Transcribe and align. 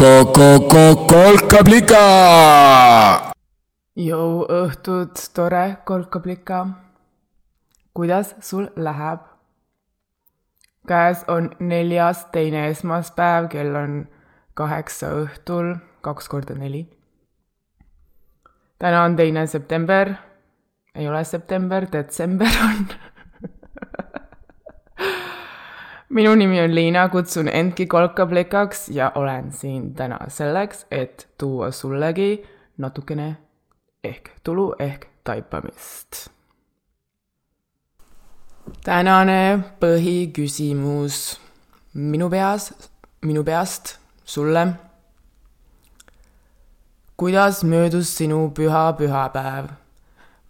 kolkablika. 0.00 2.00
jõu 3.96 4.46
õhtud, 4.48 5.12
tore 5.34 5.76
kolkablika. 5.84 6.66
kuidas 7.94 8.34
sul 8.40 8.68
läheb? 8.76 9.20
käes 10.88 11.24
on 11.28 11.50
neljas 11.60 12.24
teine 12.32 12.68
esmaspäev, 12.70 13.48
kell 13.52 13.76
on 13.76 14.08
kaheksa 14.54 15.12
õhtul, 15.20 15.76
kaks 16.00 16.28
korda 16.28 16.54
neli. 16.54 16.88
täna 18.78 19.04
on 19.04 19.16
teine 19.16 19.46
september, 19.46 20.14
ei 20.94 21.08
ole 21.08 21.24
september, 21.24 21.86
detsember 21.92 22.48
on. 22.64 22.86
Minu 26.10 26.34
nimi 26.34 26.60
on 26.60 26.74
Liina, 26.74 27.08
kutsun 27.08 27.48
endki 27.48 27.86
kolkaplikaks 27.86 28.88
ja 28.88 29.12
olen 29.14 29.52
siin 29.52 29.94
täna 29.94 30.18
selleks, 30.28 30.86
et 30.90 31.28
tuua 31.38 31.70
sullegi 31.70 32.42
natukene 32.78 33.36
ehk 34.04 34.30
tulu 34.44 34.74
ehk 34.78 35.06
taipamist. 35.24 36.28
tänane 38.84 39.58
põhiküsimus 39.80 41.38
minu 41.94 42.30
peas, 42.30 42.72
minu 43.22 43.44
peast 43.44 43.96
sulle. 44.24 44.66
kuidas 47.16 47.64
möödus 47.64 48.16
sinu 48.16 48.50
püha 48.56 48.92
pühapäev 48.98 49.66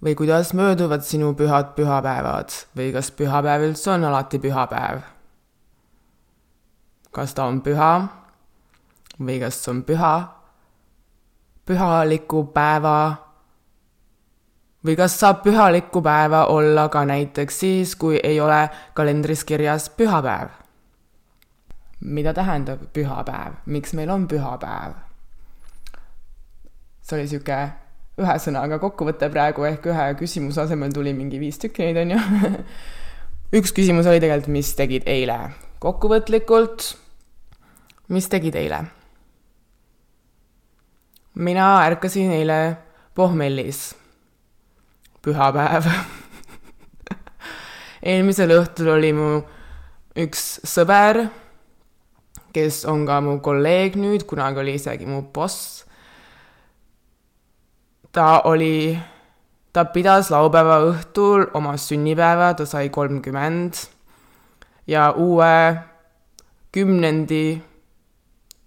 või 0.05 0.15
kuidas 0.15 0.55
mööduvad 0.55 1.03
sinu 1.03 1.35
pühad 1.35 1.75
pühapäevad 1.77 2.61
või 2.77 2.93
kas 2.93 3.11
pühapäev 3.11 3.69
üldse 3.69 3.91
on 3.91 4.05
alati 4.05 4.39
pühapäev? 4.39 5.20
Kas 7.11 7.35
ta 7.35 7.45
on 7.45 7.61
püha 7.63 7.91
või 9.21 9.41
kas 9.41 9.59
on 9.69 9.83
püha 9.85 10.15
pühaliku 11.67 12.45
päeva 12.55 12.97
või 14.85 14.97
kas 14.97 15.19
saab 15.21 15.43
pühalikku 15.45 16.03
päeva 16.03 16.47
olla 16.51 16.89
ka 16.89 17.05
näiteks 17.05 17.61
siis, 17.61 17.95
kui 17.97 18.21
ei 18.23 18.41
ole 18.41 18.69
kalendris 18.95 19.45
kirjas 19.45 19.91
pühapäev? 19.91 20.49
mida 22.01 22.33
tähendab 22.35 22.81
pühapäev, 22.93 23.61
miks 23.67 23.93
meil 23.95 24.11
on 24.11 24.27
pühapäev? 24.29 24.97
see 27.03 27.19
oli 27.19 27.29
sihuke 27.29 27.61
ühe 28.21 28.37
sõnaga 28.43 28.79
kokkuvõte 28.83 29.31
praegu 29.33 29.65
ehk 29.69 29.87
ühe 29.93 30.07
küsimuse 30.21 30.65
asemel 30.65 30.93
tuli 30.93 31.13
mingi 31.17 31.41
viis 31.41 31.59
tükki 31.59 31.87
neid 31.87 32.01
onju. 32.05 32.19
üks 33.59 33.73
küsimus 33.77 34.09
oli 34.11 34.21
tegelikult, 34.23 34.53
mis 34.55 34.75
tegid 34.79 35.09
eile? 35.09 35.39
kokkuvõtlikult, 35.81 36.95
mis 38.13 38.29
tegid 38.29 38.57
eile? 38.61 38.85
mina 41.41 41.67
ärkasin 41.87 42.33
eile 42.35 42.77
pohmellis 43.17 43.95
pühapäev. 45.25 45.87
eelmisel 48.13 48.53
õhtul 48.59 48.91
oli 48.93 49.13
mu 49.17 49.29
üks 50.21 50.43
sõber, 50.69 51.23
kes 52.53 52.83
on 52.91 53.07
ka 53.09 53.21
mu 53.25 53.39
kolleeg 53.41 53.97
nüüd, 53.97 54.27
kunagi 54.29 54.61
oli 54.61 54.75
isegi 54.77 55.09
mu 55.09 55.23
boss. 55.33 55.87
ta 58.13 58.43
oli, 58.51 58.99
ta 59.73 59.87
pidas 59.95 60.29
laupäeva 60.35 60.83
õhtul 60.91 61.47
oma 61.55 61.77
sünnipäeva, 61.79 62.53
ta 62.59 62.67
sai 62.67 62.91
kolmkümmend 62.91 63.81
ja 64.91 65.11
uue 65.17 65.77
kümnendi, 66.75 67.63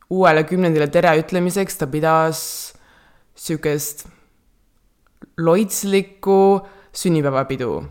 uuele 0.09 0.43
kümnendile 0.47 0.87
tere 0.91 1.17
ütlemiseks 1.19 1.77
ta 1.77 1.87
pidas 1.87 2.39
sihukest 3.35 4.05
loitslikku 5.37 6.61
sünnipäevapidu. 6.93 7.83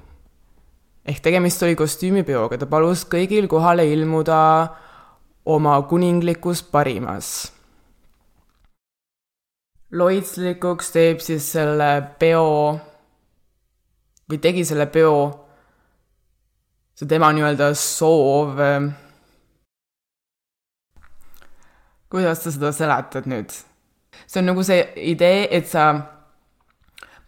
ehk 1.07 1.21
tegemist 1.21 1.63
oli 1.63 1.75
kostüümipeoga, 1.77 2.59
ta 2.59 2.67
palus 2.67 3.05
kõigil 3.05 3.49
kohale 3.51 3.85
ilmuda 3.93 4.41
oma 5.45 5.83
kuninglikus 5.83 6.63
parimas. 6.63 7.53
loitslikuks 9.93 10.93
teeb 10.93 11.21
siis 11.21 11.53
selle 11.53 11.91
peo 12.19 12.81
või 14.31 14.39
tegi 14.41 14.65
selle 14.65 14.87
peo 14.87 15.17
see 17.03 17.09
tema 17.09 17.33
nii-öelda 17.35 17.75
soov. 17.75 18.61
kuidas 22.13 22.45
sa 22.45 22.53
seda 22.53 22.71
seletad 22.73 23.27
nüüd? 23.27 23.51
see 24.27 24.41
on 24.41 24.47
nagu 24.53 24.63
see 24.63 24.85
idee, 25.11 25.49
et 25.51 25.67
sa 25.67 25.89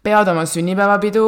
pead 0.04 0.28
oma 0.30 0.44
sünnipäevapidu 0.46 1.26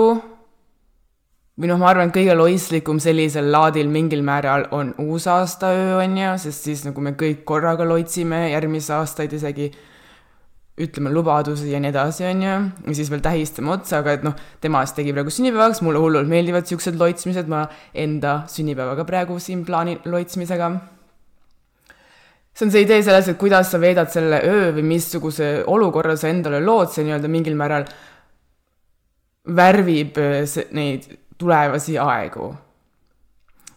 või 1.56 1.70
noh, 1.70 1.80
ma 1.80 1.88
arvan, 1.90 2.12
kõige 2.14 2.36
loislikum 2.36 3.00
sellisel 3.02 3.50
laadil 3.50 3.88
mingil 3.90 4.22
määral 4.22 4.68
on 4.76 4.94
uusaastaöö 5.00 5.96
on 6.04 6.16
ju, 6.20 6.32
sest 6.38 6.68
siis 6.68 6.84
nagu 6.86 7.00
me 7.00 7.16
kõik 7.18 7.42
korraga 7.48 7.88
loitsime 7.88 8.50
järgmisi 8.52 8.92
aastaid 8.92 9.32
isegi 9.32 9.72
ütleme 10.76 11.08
lubadusi 11.08 11.70
ja 11.70 11.78
nii 11.80 11.88
edasi, 11.88 12.24
on 12.28 12.42
ju, 12.44 12.56
ja 12.88 12.94
siis 12.96 13.08
veel 13.12 13.22
tähistame 13.24 13.72
otsa, 13.72 14.02
aga 14.02 14.12
et 14.18 14.26
noh, 14.26 14.34
tema 14.60 14.82
siis 14.84 14.98
tegi 14.98 15.14
praegu 15.16 15.32
sünnipäevaks, 15.32 15.80
mulle 15.86 16.02
hullult 16.02 16.28
meeldivad 16.28 16.68
siuksed 16.68 16.98
loitsmised, 17.00 17.48
ma 17.48 17.62
enda 17.96 18.42
sünnipäevaga 18.52 19.06
praegu 19.08 19.38
siin 19.40 19.64
plaanin 19.64 20.04
loitsmisega. 20.04 20.70
See 22.56 22.68
on 22.68 22.72
see 22.72 22.84
idee 22.84 23.00
selles, 23.04 23.28
et 23.28 23.40
kuidas 23.40 23.72
sa 23.72 23.80
veedad 23.80 24.12
selle 24.12 24.42
öö 24.44 24.68
või 24.76 24.84
missuguse 24.92 25.48
olukorra 25.68 26.16
sa 26.16 26.28
endale 26.32 26.60
lood, 26.64 26.92
see 26.92 27.04
nii-öelda 27.04 27.32
mingil 27.32 27.56
määral 27.56 27.88
värvib 29.56 30.16
see, 30.48 30.68
neid 30.76 31.08
tulevasi 31.40 31.98
aegu. 32.00 32.54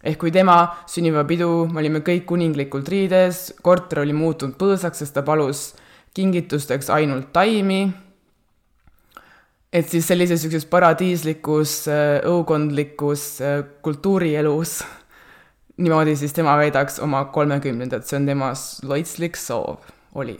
ehk 0.03 0.19
kui 0.19 0.31
tema 0.31 0.61
sünnipäevapidu, 0.87 1.67
me 1.71 1.79
olime 1.79 1.99
kõik 2.03 2.25
kuninglikult 2.27 2.87
riides, 2.91 3.53
korter 3.63 3.99
oli 4.03 4.15
muutunud 4.15 4.55
põõsaks, 4.59 5.03
sest 5.03 5.15
ta 5.15 5.23
palus 5.27 5.73
kingitusteks 6.13 6.89
ainult 6.89 7.33
taimi, 7.33 7.83
et 9.73 9.89
siis 9.89 10.07
sellises 10.07 10.41
niisuguses 10.41 10.65
paradiislikus 10.69 11.73
õukondlikus 12.29 13.25
kultuurielus 13.85 14.79
niimoodi 15.79 16.15
siis 16.15 16.33
tema 16.33 16.57
veedaks 16.57 16.99
oma 16.99 17.25
kolmekümnendat, 17.25 18.07
see 18.07 18.17
on 18.19 18.25
tema 18.27 18.51
loitslik 18.83 19.37
soov, 19.39 19.85
oli. 20.15 20.37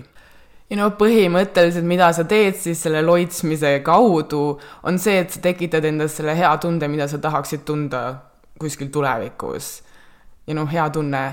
ja 0.69 0.77
no 0.77 0.89
põhimõtteliselt, 0.99 1.87
mida 1.87 2.11
sa 2.13 2.25
teed 2.29 2.57
siis 2.59 2.81
selle 2.83 3.01
loitsmise 3.05 3.77
kaudu, 3.85 4.59
on 4.83 4.99
see, 4.99 5.19
et 5.23 5.31
sa 5.33 5.43
tekitad 5.43 5.85
endas 5.87 6.17
selle 6.19 6.35
hea 6.37 6.51
tunde, 6.61 6.89
mida 6.91 7.07
sa 7.07 7.21
tahaksid 7.21 7.63
tunda 7.65 8.03
kuskil 8.59 8.91
tulevikus. 8.91 9.79
ja 10.47 10.57
noh, 10.57 10.67
hea 10.71 10.89
tunne 10.89 11.23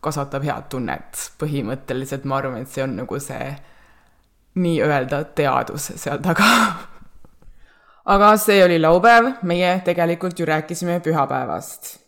kasvatab 0.00 0.46
head 0.46 0.70
tunnet, 0.72 1.26
põhimõtteliselt 1.40 2.24
ma 2.24 2.38
arvan, 2.38 2.62
et 2.62 2.70
see 2.72 2.84
on 2.84 2.96
nagu 3.02 3.18
see 3.20 3.50
nii-öelda 4.54 5.24
teadus 5.34 5.92
seal 5.96 6.18
taga. 6.18 6.50
aga 8.04 8.36
see 8.36 8.64
oli 8.64 8.78
laupäev, 8.80 9.32
meie 9.42 9.80
tegelikult 9.84 10.38
ju 10.38 10.46
rääkisime 10.46 11.00
pühapäevast 11.00 12.00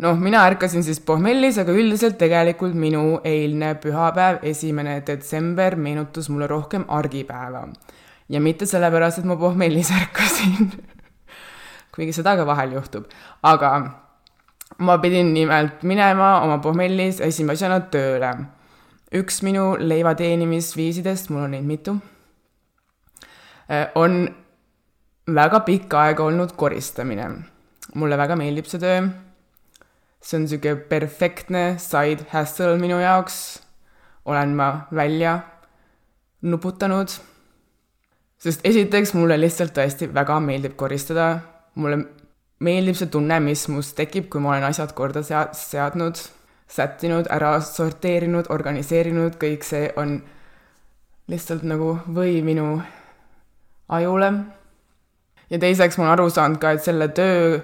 noh, 0.00 0.18
mina 0.18 0.44
ärkasin 0.48 0.84
siis 0.84 1.00
pohmellis, 1.00 1.58
aga 1.60 1.72
üldiselt 1.76 2.18
tegelikult 2.20 2.74
minu 2.78 3.20
eilne 3.24 3.74
pühapäev, 3.82 4.40
esimene 4.48 5.00
detsember 5.06 5.76
meenutas 5.76 6.30
mulle 6.32 6.46
rohkem 6.46 6.84
argipäeva. 6.88 7.68
ja 8.28 8.40
mitte 8.40 8.66
sellepärast, 8.66 9.18
et 9.18 9.24
ma 9.24 9.36
pohmellis 9.36 9.90
ärkasin. 9.90 10.70
kuigi 11.94 12.12
seda 12.12 12.36
ka 12.36 12.46
vahel 12.46 12.76
juhtub, 12.78 13.08
aga 13.42 13.72
ma 14.78 14.98
pidin 14.98 15.34
nimelt 15.34 15.82
minema 15.82 16.40
oma 16.40 16.58
pohmellis 16.58 17.20
esimese 17.20 17.66
asjana 17.66 17.80
tööle. 17.80 18.34
Üks 19.14 19.42
minu 19.42 19.76
leiva 19.80 20.14
teenimisviisidest, 20.14 21.30
mul 21.30 21.46
on 21.48 21.56
neid 21.56 21.66
mitu, 21.66 21.96
on 23.94 24.20
väga 25.30 25.60
pikka 25.66 26.04
aega 26.04 26.24
olnud 26.24 26.52
koristamine. 26.56 27.30
mulle 27.94 28.16
väga 28.16 28.36
meeldib 28.38 28.66
see 28.70 28.78
töö 28.78 29.02
see 30.20 30.36
on 30.36 30.44
niisugune 30.44 30.76
perfektne 30.88 31.62
side 31.80 32.26
hustle 32.32 32.76
minu 32.78 33.00
jaoks, 33.00 33.60
olen 34.24 34.54
ma 34.56 34.86
välja 34.92 35.40
nuputanud. 36.42 37.08
sest 38.40 38.60
esiteks 38.64 39.14
mulle 39.14 39.36
lihtsalt 39.40 39.74
tõesti 39.76 40.08
väga 40.14 40.38
meeldib 40.40 40.76
koristada, 40.76 41.40
mulle 41.74 42.04
meeldib 42.60 42.96
see 42.96 43.08
tunne, 43.12 43.40
mis 43.40 43.66
must 43.68 43.96
tekib, 43.96 44.28
kui 44.32 44.40
ma 44.40 44.54
olen 44.54 44.68
asjad 44.68 44.92
korda 44.96 45.22
sea-, 45.24 45.50
seadnud, 45.56 46.20
sättinud, 46.70 47.26
ära 47.30 47.56
sorteerinud, 47.60 48.46
organiseerinud, 48.48 49.34
kõik 49.40 49.66
see 49.66 49.90
on 49.98 50.20
lihtsalt 51.30 51.66
nagu 51.66 51.96
või 52.14 52.40
minu 52.46 52.80
ajule. 53.88 54.32
ja 55.50 55.58
teiseks 55.58 55.98
ma 55.98 56.04
olen 56.04 56.12
aru 56.12 56.30
saanud 56.30 56.60
ka, 56.62 56.70
et 56.70 56.84
selle 56.84 57.08
töö 57.08 57.58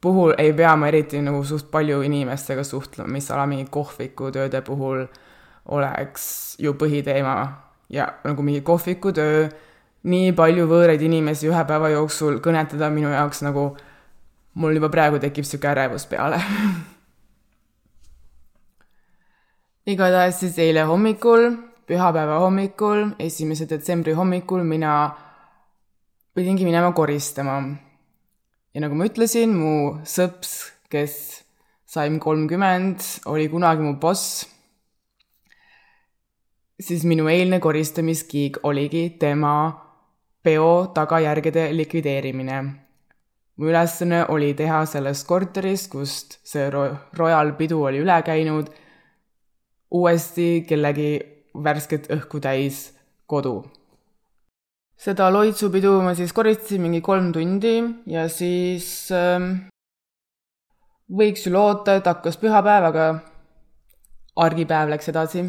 puhul 0.00 0.34
ei 0.38 0.52
pea 0.52 0.76
ma 0.76 0.88
eriti 0.88 1.20
nagu 1.22 1.42
suht 1.44 1.70
palju 1.70 2.02
inimestega 2.02 2.64
suhtlema, 2.64 3.10
mis 3.10 3.30
ala 3.30 3.46
mingi 3.46 3.66
kohviku 3.70 4.30
tööde 4.30 4.60
puhul 4.62 5.06
oleks 5.74 6.56
ju 6.60 6.74
põhiteema 6.78 7.36
ja 7.88 8.08
nagu 8.24 8.42
mingi 8.42 8.60
kohvikutöö, 8.60 9.48
nii 10.04 10.32
palju 10.36 10.66
võõraid 10.68 11.02
inimesi 11.02 11.48
ühe 11.48 11.64
päeva 11.64 11.90
jooksul 11.94 12.38
kõnetada 12.44 12.90
minu 12.92 13.10
jaoks 13.10 13.42
nagu 13.46 13.70
mul 14.54 14.76
juba 14.76 14.90
praegu 14.92 15.18
tekib 15.18 15.48
sihuke 15.48 15.70
ärevus 15.72 16.06
peale 16.06 16.42
igatahes 19.84 20.38
siis 20.40 20.56
eile 20.64 20.86
hommikul, 20.88 21.50
pühapäeva 21.84 22.38
hommikul, 22.40 23.10
esimese 23.20 23.66
detsembri 23.68 24.14
hommikul 24.16 24.64
mina 24.64 24.94
pidingi 26.34 26.64
minema 26.64 26.92
koristama. 26.92 27.60
ja 28.74 28.80
nagu 28.80 28.96
ma 28.96 29.06
ütlesin, 29.06 29.52
mu 29.52 30.00
sõps, 30.04 30.72
kes 30.90 31.44
sai 31.86 32.08
kolmkümmend, 32.18 33.04
oli 33.30 33.48
kunagi 33.48 33.84
mu 33.84 33.94
boss, 34.00 34.46
siis 36.80 37.04
minu 37.04 37.28
eilne 37.28 37.60
koristamiskiig 37.60 38.58
oligi 38.62 39.10
tema 39.20 39.52
peo 40.42 40.86
tagajärgede 40.94 41.68
likvideerimine. 41.76 42.62
mu 43.56 43.68
ülesanne 43.68 44.24
oli 44.32 44.54
teha 44.54 44.86
sellest 44.86 45.26
korterist, 45.28 45.90
kust 45.92 46.40
see 46.42 46.70
ro-, 46.70 46.96
Royal 47.12 47.52
pidu 47.52 47.84
oli 47.84 48.00
üle 48.00 48.16
käinud, 48.24 48.72
uuesti 49.94 50.64
kellegi 50.68 51.10
värsket 51.64 52.10
õhku 52.10 52.40
täis 52.42 52.88
kodu. 53.30 53.62
seda 55.04 55.26
loitsupidu 55.32 55.92
ma 56.02 56.14
siis 56.14 56.32
koristasin 56.32 56.82
mingi 56.82 57.00
kolm 57.04 57.32
tundi 57.34 57.74
ja 58.10 58.28
siis 58.30 59.10
ähm, 59.12 59.66
võiks 61.10 61.46
ju 61.46 61.52
loota, 61.52 61.98
et 61.98 62.06
hakkas 62.06 62.38
pühapäev, 62.40 62.88
aga 62.90 63.06
argipäev 64.46 64.90
läks 64.90 65.10
edasi. 65.12 65.44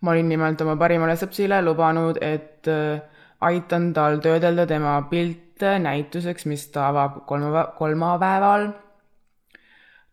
ma 0.00 0.10
olin 0.10 0.28
nimelt 0.28 0.60
oma 0.60 0.76
parimale 0.76 1.16
sõpsile 1.16 1.62
lubanud, 1.64 2.18
et 2.20 2.68
äh, 2.68 3.00
aitan 3.40 3.92
tal 3.92 4.20
töödelda 4.20 4.66
tema 4.66 5.00
pilte 5.10 5.78
näituseks, 5.78 6.46
mis 6.46 6.68
ta 6.70 6.88
avab 6.88 7.24
kolma, 7.26 7.72
kolmapäeval. 7.78 8.68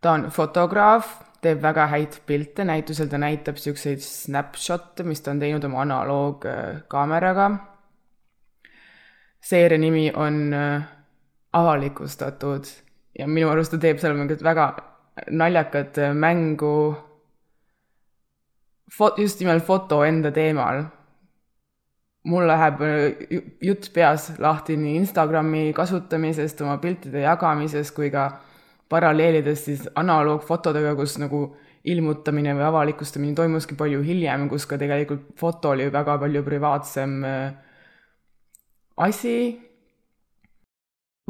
ta 0.01 0.11
on 0.11 0.31
fotograaf 0.31 1.30
teeb 1.41 1.61
väga 1.61 1.87
häid 1.89 2.19
pilte, 2.25 2.65
näitusel 2.65 3.09
ta 3.09 3.17
näitab 3.21 3.57
niisuguseid 3.57 4.03
snapshot'e, 4.05 5.05
mis 5.07 5.21
ta 5.21 5.33
on 5.33 5.41
teinud 5.41 5.63
oma 5.65 5.81
analoogkaameraga. 5.81 7.49
seeria 9.41 9.77
nimi 9.77 10.11
on 10.15 10.53
äh, 10.53 10.83
avalikustatud 11.53 12.67
ja 13.19 13.27
minu 13.27 13.49
arust 13.49 13.73
ta 13.73 13.79
teeb 13.81 13.97
seal 13.99 14.13
mingit 14.13 14.43
väga 14.43 14.67
naljakat 15.29 15.97
äh, 15.97 16.13
mängu 16.13 16.95
fot-, 18.97 19.17
just 19.17 19.39
nimelt 19.39 19.65
foto 19.65 20.03
enda 20.03 20.31
teemal. 20.31 20.85
mul 22.23 22.45
läheb 22.47 22.81
äh, 22.85 23.41
jutt 23.65 23.89
peas 23.93 24.29
lahti 24.37 24.77
nii 24.77 24.99
Instagrami 25.01 25.71
kasutamisest, 25.73 26.61
oma 26.61 26.77
piltide 26.77 27.25
jagamisest 27.25 27.95
kui 27.95 28.11
ka 28.13 28.29
paralleelidest 28.91 29.69
siis 29.69 29.87
analoogfotodega, 29.95 30.93
kus 30.99 31.17
nagu 31.21 31.45
ilmutamine 31.91 32.53
või 32.57 32.67
avalikustamine 32.67 33.33
toimuski 33.37 33.77
palju 33.79 34.03
hiljem, 34.05 34.45
kus 34.51 34.67
ka 34.69 34.77
tegelikult 34.77 35.31
foto 35.39 35.71
oli 35.73 35.87
väga 35.93 36.17
palju 36.21 36.43
privaatsem 36.45 37.15
äh, 37.25 37.53
asi. 39.07 39.35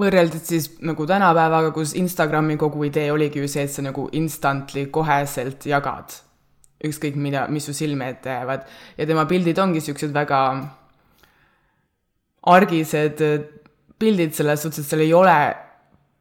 võrreldes 0.01 0.43
siis 0.47 0.67
nagu 0.81 1.05
tänapäevaga, 1.05 1.71
kus 1.75 1.93
Instagrami 1.95 2.57
kogu 2.57 2.83
idee 2.87 3.11
oligi 3.11 3.39
ju 3.39 3.47
see, 3.47 3.63
et 3.67 3.71
sa 3.71 3.85
nagu 3.85 4.09
instantly, 4.17 4.87
koheselt 4.91 5.65
jagad 5.69 6.17
ükskõik 6.81 7.17
mida, 7.21 7.45
mis 7.53 7.67
su 7.67 7.75
silme 7.77 8.09
ette 8.09 8.31
jäävad 8.33 8.63
ja 8.97 9.05
tema 9.05 9.27
pildid 9.29 9.59
ongi 9.61 9.77
niisugused 9.77 10.13
väga 10.15 10.39
argised 12.49 13.21
pildid 14.01 14.33
selles 14.33 14.63
suhtes, 14.63 14.81
et 14.81 14.89
seal 14.89 15.03
ei 15.05 15.13
ole 15.13 15.35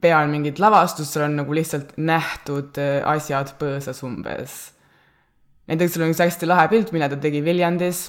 peal 0.01 0.31
mingit 0.31 0.61
lavastust, 0.61 1.13
seal 1.13 1.27
on 1.27 1.37
nagu 1.43 1.55
lihtsalt 1.57 1.93
nähtud 2.01 2.79
äh, 2.81 3.01
asjad 3.09 3.55
põõsas 3.61 4.03
umbes. 4.07 4.61
näiteks 5.69 5.95
sul 5.95 6.07
on 6.07 6.15
üks 6.15 6.23
hästi 6.25 6.49
lahe 6.49 6.69
pilt, 6.73 6.93
mille 6.93 7.09
ta 7.11 7.19
tegi 7.21 7.45
Viljandis, 7.45 8.09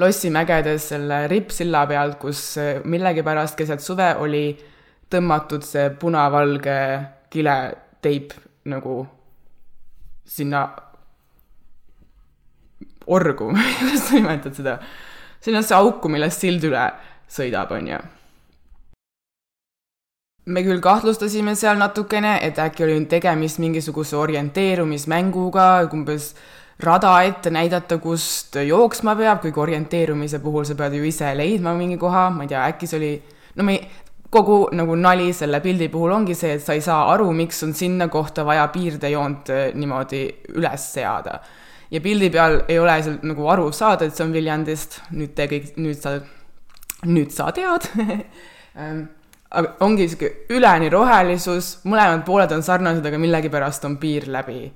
Lossi 0.00 0.30
mägedes 0.32 0.86
selle 0.88 1.26
rippsilla 1.28 1.82
pealt, 1.86 2.16
kus 2.22 2.56
äh, 2.60 2.78
millegipärast 2.84 3.58
keset 3.58 3.84
suve 3.84 4.14
oli 4.22 4.46
tõmmatud 5.12 5.66
see 5.66 5.90
punavalge 6.00 6.78
kileteip 7.32 8.32
nagu 8.72 9.02
sinna 10.24 10.64
orgu, 13.06 13.50
kuidas 13.82 14.08
sa 14.08 14.16
nimetad 14.16 14.56
seda, 14.56 14.78
sinnasse 15.42 15.76
auku, 15.76 16.08
millest 16.08 16.46
sild 16.46 16.64
üle 16.70 16.88
sõidab, 17.28 17.74
on 17.76 17.94
ju 17.96 18.02
me 20.46 20.62
küll 20.66 20.80
kahtlustasime 20.82 21.54
seal 21.58 21.78
natukene, 21.78 22.38
et 22.42 22.58
äkki 22.58 22.84
oli 22.86 22.98
tegemist 23.10 23.60
mingisuguse 23.62 24.16
orienteerumismänguga, 24.18 25.68
umbes 25.94 26.32
rada 26.82 27.12
ette 27.22 27.52
näidata, 27.54 27.98
kust 28.02 28.58
jooksma 28.66 29.14
peab, 29.18 29.42
kuigi 29.44 29.62
orienteerumise 29.62 30.42
puhul 30.42 30.66
sa 30.66 30.74
pead 30.78 30.96
ju 30.98 31.04
ise 31.06 31.30
leidma 31.38 31.76
mingi 31.78 31.98
koha, 32.00 32.28
ma 32.34 32.46
ei 32.46 32.50
tea, 32.50 32.64
äkki 32.72 32.90
see 32.90 32.98
oli, 32.98 33.12
no 33.58 33.68
me, 33.68 33.78
kogu 34.32 34.58
nagu 34.74 34.96
nali 34.98 35.30
selle 35.36 35.60
pildi 35.62 35.90
puhul 35.92 36.16
ongi 36.16 36.34
see, 36.34 36.56
et 36.56 36.64
sa 36.64 36.74
ei 36.74 36.82
saa 36.82 37.04
aru, 37.12 37.30
miks 37.36 37.62
on 37.66 37.74
sinna 37.76 38.08
kohta 38.10 38.46
vaja 38.48 38.66
piirdejoont 38.74 39.52
äh, 39.52 39.64
niimoodi 39.78 40.24
üles 40.56 40.92
seada. 40.96 41.38
ja 41.92 42.00
pildi 42.00 42.30
peal 42.32 42.62
ei 42.72 42.78
ole 42.80 42.94
seal 43.04 43.18
nagu 43.28 43.48
aru 43.52 43.70
saada, 43.72 44.08
et 44.08 44.16
see 44.16 44.24
on 44.24 44.32
Viljandist, 44.32 45.02
nüüd 45.12 45.34
te 45.36 45.46
kõik, 45.50 45.74
nüüd 45.76 45.98
sa, 46.00 46.16
nüüd 47.06 47.30
sa 47.30 47.50
tead 47.52 47.90
ähm, 48.80 49.04
aga 49.52 49.74
ongi 49.84 50.08
sihuke 50.08 50.30
üleni 50.56 50.88
rohelisus, 50.92 51.78
mõlemad 51.88 52.24
pooled 52.26 52.52
on 52.56 52.64
sarnased, 52.64 53.04
aga 53.06 53.18
millegipärast 53.20 53.84
on 53.88 53.98
piir 54.00 54.28
läbi. 54.32 54.72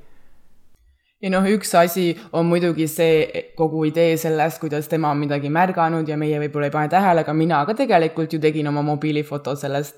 ja 1.23 1.31
noh, 1.33 1.47
üks 1.49 1.73
asi 1.75 2.11
on 2.33 2.47
muidugi 2.47 2.87
see 2.89 3.45
kogu 3.57 3.85
idee 3.89 4.17
sellest, 4.21 4.61
kuidas 4.61 4.89
tema 4.89 5.11
on 5.11 5.19
midagi 5.19 5.49
märganud 5.49 6.09
ja 6.09 6.17
meie 6.17 6.41
võib-olla 6.41 6.69
ei 6.69 6.75
pane 6.75 6.89
tähele, 6.93 7.25
aga 7.25 7.33
mina 7.35 7.65
ka 7.67 7.75
tegelikult 7.75 8.33
ju 8.33 8.41
tegin 8.41 8.69
oma 8.69 8.83
mobiilifoto 8.83 9.57
sellest 9.57 9.97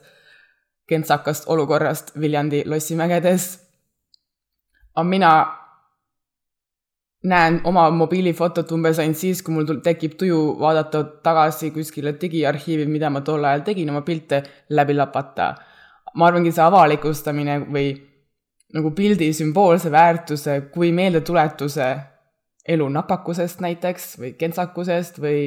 kentsakast 0.89 1.49
olukorrast 1.49 2.15
Viljandi 2.21 2.63
lossimägedes. 2.67 3.59
aga 4.95 5.05
mina 5.05 5.33
näen 7.27 7.61
oma 7.67 7.89
mobiilifotot 7.91 8.71
umbes 8.73 8.99
ainult 9.03 9.19
siis, 9.19 9.43
kui 9.43 9.55
mul 9.55 9.81
tekib 9.83 10.15
tuju 10.19 10.39
vaadata 10.61 11.03
tagasi 11.25 11.73
kuskile 11.75 12.15
digiarhiivi, 12.21 12.87
mida 12.87 13.11
ma 13.11 13.25
tol 13.27 13.45
ajal 13.45 13.65
tegin, 13.67 13.91
oma 13.91 14.03
pilte 14.07 14.43
läbi 14.71 14.95
lapata. 14.95 15.55
ma 16.15 16.27
arvangi, 16.27 16.51
see 16.51 16.63
avalikustamine 16.65 17.59
või 17.69 17.91
nagu 18.75 18.91
pildi 18.97 19.29
sümboolse 19.37 19.91
väärtuse 19.93 20.61
kui 20.73 20.89
meeldetuletuse 20.93 21.89
elu 22.69 22.89
napakusest 22.93 23.61
näiteks 23.61 24.17
või 24.19 24.33
kentsakusest 24.41 25.21
või 25.23 25.43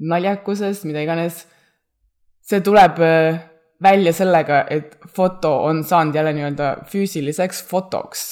naljakusest, 0.00 0.84
mida 0.88 1.04
iganes, 1.04 1.44
see 2.42 2.60
tuleb 2.64 2.98
äh, 3.04 3.38
välja 3.82 4.12
sellega, 4.12 4.64
et 4.70 4.98
foto 5.14 5.52
on 5.68 5.84
saanud 5.84 6.16
jälle 6.16 6.32
nii-öelda 6.36 6.70
füüsiliseks 6.90 7.62
fotoks 7.68 8.24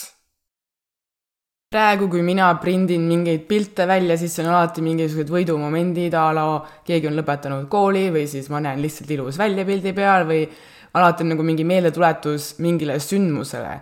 praegu, 1.73 2.09
kui 2.13 2.23
mina 2.25 2.51
prindin 2.61 3.05
mingeid 3.09 3.47
pilte 3.49 3.87
välja, 3.89 4.17
siis 4.21 4.35
on 4.43 4.51
alati 4.53 4.85
mingisugused 4.85 5.33
võidumomendid 5.33 6.15
a 6.19 6.27
la 6.37 6.45
keegi 6.87 7.09
on 7.09 7.17
lõpetanud 7.19 7.69
kooli 7.73 8.09
või 8.15 8.27
siis 8.31 8.51
ma 8.53 8.61
näen 8.63 8.83
lihtsalt 8.83 9.11
ilus 9.15 9.41
välja 9.41 9.65
pildi 9.69 9.95
peal 9.97 10.27
või 10.29 10.45
alati 10.99 11.25
on 11.25 11.33
nagu 11.33 11.47
mingi 11.47 11.65
meeldetuletus 11.69 12.53
mingile 12.65 12.99
sündmusele, 13.01 13.79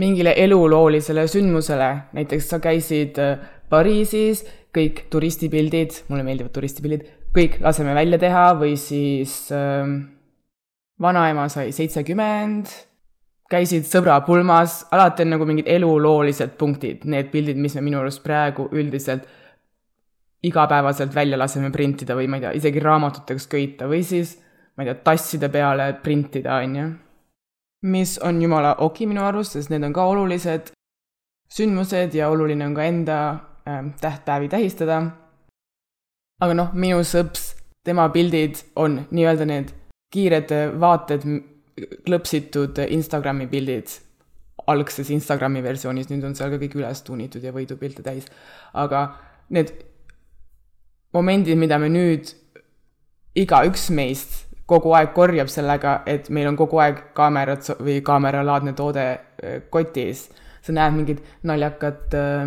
mingile 0.00 0.34
eluloolisele 0.38 1.26
sündmusele, 1.30 1.90
näiteks 2.16 2.52
sa 2.52 2.60
käisid 2.62 3.18
äh, 3.22 3.48
Pariisis, 3.70 4.42
kõik 4.74 5.04
turistipildid, 5.10 6.04
mulle 6.10 6.24
meeldivad 6.26 6.54
turistipildid, 6.54 7.04
kõik 7.34 7.60
laseme 7.62 7.94
välja 7.94 8.18
teha 8.18 8.46
või 8.58 8.76
siis 8.78 9.44
äh, 9.54 9.82
vanaema 11.02 11.48
sai 11.50 11.70
seitsekümmend 11.74 12.89
käisid 13.50 13.86
sõbra 13.88 14.20
pulmas, 14.26 14.84
alati 14.94 15.24
on 15.26 15.34
nagu 15.34 15.46
mingid 15.48 15.68
eluloolised 15.70 16.54
punktid, 16.58 17.04
need 17.10 17.30
pildid, 17.32 17.58
mis 17.58 17.74
me 17.74 17.84
minu 17.88 18.00
arust 18.00 18.22
praegu 18.22 18.68
üldiselt 18.70 19.26
igapäevaselt 20.46 21.14
välja 21.14 21.38
laseme 21.38 21.70
printida 21.70 22.16
või 22.16 22.28
ma 22.30 22.38
ei 22.38 22.46
tea, 22.46 22.52
isegi 22.56 22.80
raamatuteks 22.80 23.48
köita 23.50 23.88
või 23.90 24.04
siis 24.06 24.36
ma 24.76 24.84
ei 24.84 24.90
tea, 24.90 25.00
tasside 25.04 25.50
peale 25.52 25.92
printida, 26.02 26.60
on 26.64 26.76
ju. 26.76 26.90
mis 27.90 28.18
on 28.24 28.42
jumala 28.42 28.74
oki 28.86 29.06
minu 29.06 29.24
arust, 29.24 29.56
sest 29.56 29.70
need 29.70 29.84
on 29.84 29.92
ka 29.92 30.04
olulised 30.04 30.72
sündmused 31.50 32.14
ja 32.14 32.28
oluline 32.30 32.66
on 32.66 32.74
ka 32.74 32.84
enda 32.84 33.18
äh, 33.66 33.84
tähtpäevi 34.00 34.48
tähistada. 34.48 35.02
aga 36.40 36.54
noh, 36.54 36.72
minu 36.72 37.02
sõps, 37.04 37.56
tema 37.84 38.08
pildid 38.08 38.62
on 38.76 39.02
nii-öelda 39.10 39.44
need 39.44 39.74
kiired 40.12 40.52
vaated 40.80 41.26
klõpsitud 42.06 42.78
Instagrami 42.88 43.46
pildid 43.50 43.92
algses 44.70 45.10
Instagrami 45.10 45.62
versioonis, 45.64 46.10
nüüd 46.10 46.24
on 46.26 46.36
seal 46.36 46.52
ka 46.52 46.60
kõik 46.60 46.76
üles 46.78 47.02
tuunitud 47.06 47.44
ja 47.44 47.52
võidupilte 47.54 48.04
täis. 48.06 48.28
aga 48.72 49.16
need 49.50 49.72
momendid, 51.12 51.58
mida 51.58 51.78
me 51.78 51.88
nüüd, 51.88 52.30
igaüks 53.38 53.88
meist 53.94 54.46
kogu 54.70 54.92
aeg 54.94 55.14
korjab 55.14 55.50
sellega, 55.50 56.00
et 56.06 56.28
meil 56.30 56.46
on 56.50 56.58
kogu 56.58 56.78
aeg 56.82 57.00
kaamerad 57.14 57.66
või 57.80 58.00
kaameralaadne 58.06 58.74
toode 58.78 59.06
äh, 59.10 59.62
kotis. 59.70 60.28
sa 60.62 60.72
näed 60.76 60.92
mingit 60.92 61.22
naljakat, 61.42 62.14
äh, 62.14 62.46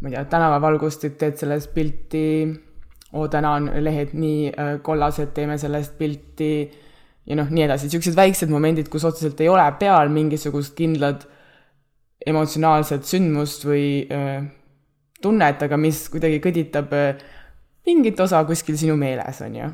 ma 0.00 0.08
ei 0.08 0.14
tea, 0.14 0.24
tänavavalgustit, 0.30 1.16
teed 1.18 1.38
sellest 1.40 1.72
pilti, 1.74 2.52
oo, 3.12 3.26
täna 3.28 3.54
on 3.58 3.70
lehed 3.80 4.12
nii 4.14 4.52
äh, 4.52 4.74
kollased, 4.82 5.32
teeme 5.34 5.58
sellest 5.58 5.98
pilti 5.98 6.70
ja 7.26 7.38
noh, 7.38 7.48
nii 7.50 7.64
edasi, 7.66 7.88
niisugused 7.88 8.16
väiksed 8.18 8.52
momendid, 8.52 8.90
kus 8.92 9.06
otseselt 9.08 9.40
ei 9.40 9.48
ole 9.48 9.64
peal 9.80 10.12
mingisugust 10.12 10.74
kindlat 10.76 11.24
emotsionaalset 12.26 13.06
sündmust 13.08 13.64
või 13.68 13.86
äh, 14.12 14.44
tunnet, 15.22 15.62
aga 15.64 15.78
mis 15.80 16.04
kuidagi 16.12 16.40
kõditab 16.44 16.92
äh, 16.96 17.24
mingit 17.86 18.20
osa 18.20 18.44
kuskil 18.48 18.78
sinu 18.80 18.96
meeles, 19.00 19.40
on 19.44 19.56
ju. 19.60 19.70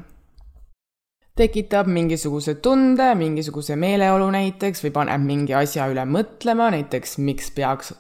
tekitab 1.41 1.89
mingisuguse 1.89 2.57
tunde, 2.63 3.15
mingisuguse 3.17 3.77
meeleolu 3.77 4.31
näiteks 4.35 4.85
või 4.85 4.95
paneb 4.95 5.23
mingi 5.25 5.55
asja 5.57 5.89
üle 5.91 6.05
mõtlema, 6.07 6.71
näiteks 6.75 7.19
miks 7.19 7.51
peaks 7.57 7.95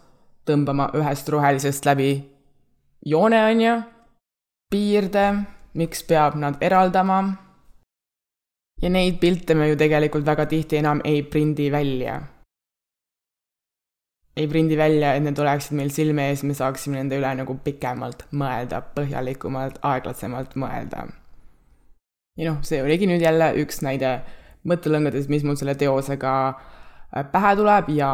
tõmbama 0.46 0.90
ühest 0.98 1.28
rohelisest 1.30 1.86
läbi 1.86 2.10
joone, 3.06 3.44
on 3.50 3.62
ju, 3.64 3.76
piirde, 4.70 5.26
miks 5.78 6.02
peab 6.06 6.36
nad 6.38 6.58
eraldama 6.62 7.22
ja 8.82 8.90
neid 8.90 9.20
pilte 9.20 9.54
me 9.54 9.68
ju 9.68 9.78
tegelikult 9.80 10.26
väga 10.26 10.46
tihti 10.50 10.80
enam 10.80 11.00
ei 11.04 11.22
prindi 11.22 11.70
välja. 11.72 12.20
ei 14.36 14.48
prindi 14.48 14.76
välja, 14.76 15.14
et 15.14 15.22
need 15.22 15.38
oleksid 15.38 15.76
meil 15.76 15.90
silme 15.92 16.28
ees, 16.30 16.42
me 16.48 16.54
saaksime 16.56 16.96
nende 16.96 17.18
üle 17.18 17.32
nagu 17.36 17.56
pikemalt 17.64 18.22
mõelda, 18.32 18.80
põhjalikumalt, 18.96 19.80
aeglasemalt 19.84 20.56
mõelda. 20.56 21.06
ja 22.38 22.52
noh, 22.52 22.60
see 22.64 22.82
oligi 22.82 23.08
nüüd 23.10 23.24
jälle 23.24 23.52
üks 23.60 23.82
näide 23.84 24.20
mõttelõngadest, 24.64 25.28
mis 25.32 25.44
mul 25.44 25.58
selle 25.60 25.74
teosega 25.74 26.34
äh, 26.48 27.26
pähe 27.32 27.56
tuleb 27.56 27.90
ja 27.96 28.12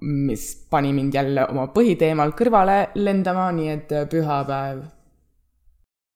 mis 0.00 0.52
pani 0.70 0.92
mind 0.92 1.14
jälle 1.14 1.48
oma 1.48 1.66
põhiteemalt 1.74 2.38
kõrvale 2.38 2.78
lendama, 2.94 3.50
nii 3.56 3.72
et 3.74 3.96
äh, 3.98 4.06
pühapäev, 4.10 4.86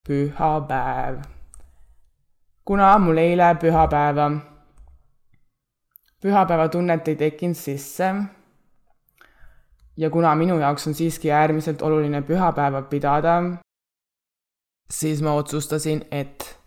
pühapäev 0.07 1.38
kuna 2.69 2.99
mul 2.99 3.17
eile 3.17 3.55
pühapäeva, 3.61 4.31
pühapäevatunnet 6.21 7.07
ei 7.09 7.17
tekkinud 7.17 7.57
sisse 7.57 8.09
ja 9.97 10.11
kuna 10.11 10.35
minu 10.35 10.59
jaoks 10.61 10.87
on 10.87 10.95
siiski 10.95 11.33
äärmiselt 11.33 11.83
oluline 11.83 12.21
pühapäeva 12.23 12.83
pidada, 12.83 13.43
siis 14.91 15.23
ma 15.23 15.33
otsustasin, 15.33 16.03
et 16.11 16.59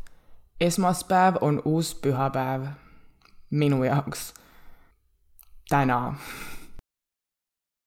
esmaspäev 0.61 1.37
on 1.41 1.61
uus 1.65 1.93
pühapäev 1.95 2.65
minu 3.51 3.83
jaoks. 3.83 4.33
täna. 5.69 6.15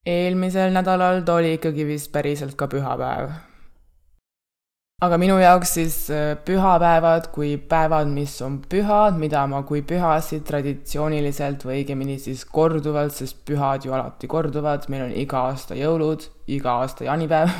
eelmisel 0.06 0.71
nädalal 0.73 1.21
ta 1.21 1.35
oli 1.35 1.54
ikkagi 1.54 1.87
vist 1.87 2.12
päriselt 2.12 2.54
ka 2.54 2.66
pühapäev 2.66 3.30
aga 5.04 5.18
minu 5.20 5.37
jaoks 5.40 5.75
siis 5.76 5.96
äh, 6.12 6.32
pühapäevad 6.46 7.28
kui 7.34 7.54
päevad, 7.70 8.08
mis 8.12 8.34
on 8.44 8.58
pühad, 8.70 9.18
mida 9.20 9.42
ma 9.50 9.61
kui 9.66 9.82
pühasid 9.84 10.44
traditsiooniliselt 10.49 11.66
või 11.66 11.82
õigemini 11.82 12.16
siis 12.23 12.44
korduvalt, 12.49 13.12
sest 13.16 13.42
pühad 13.49 13.84
ju 13.84 13.92
alati 13.96 14.30
korduvad, 14.30 14.88
meil 14.92 15.06
on 15.08 15.14
iga 15.25 15.44
aasta 15.50 15.76
jõulud, 15.78 16.25
iga 16.56 16.78
aasta 16.84 17.08
jaanipäev. 17.08 17.52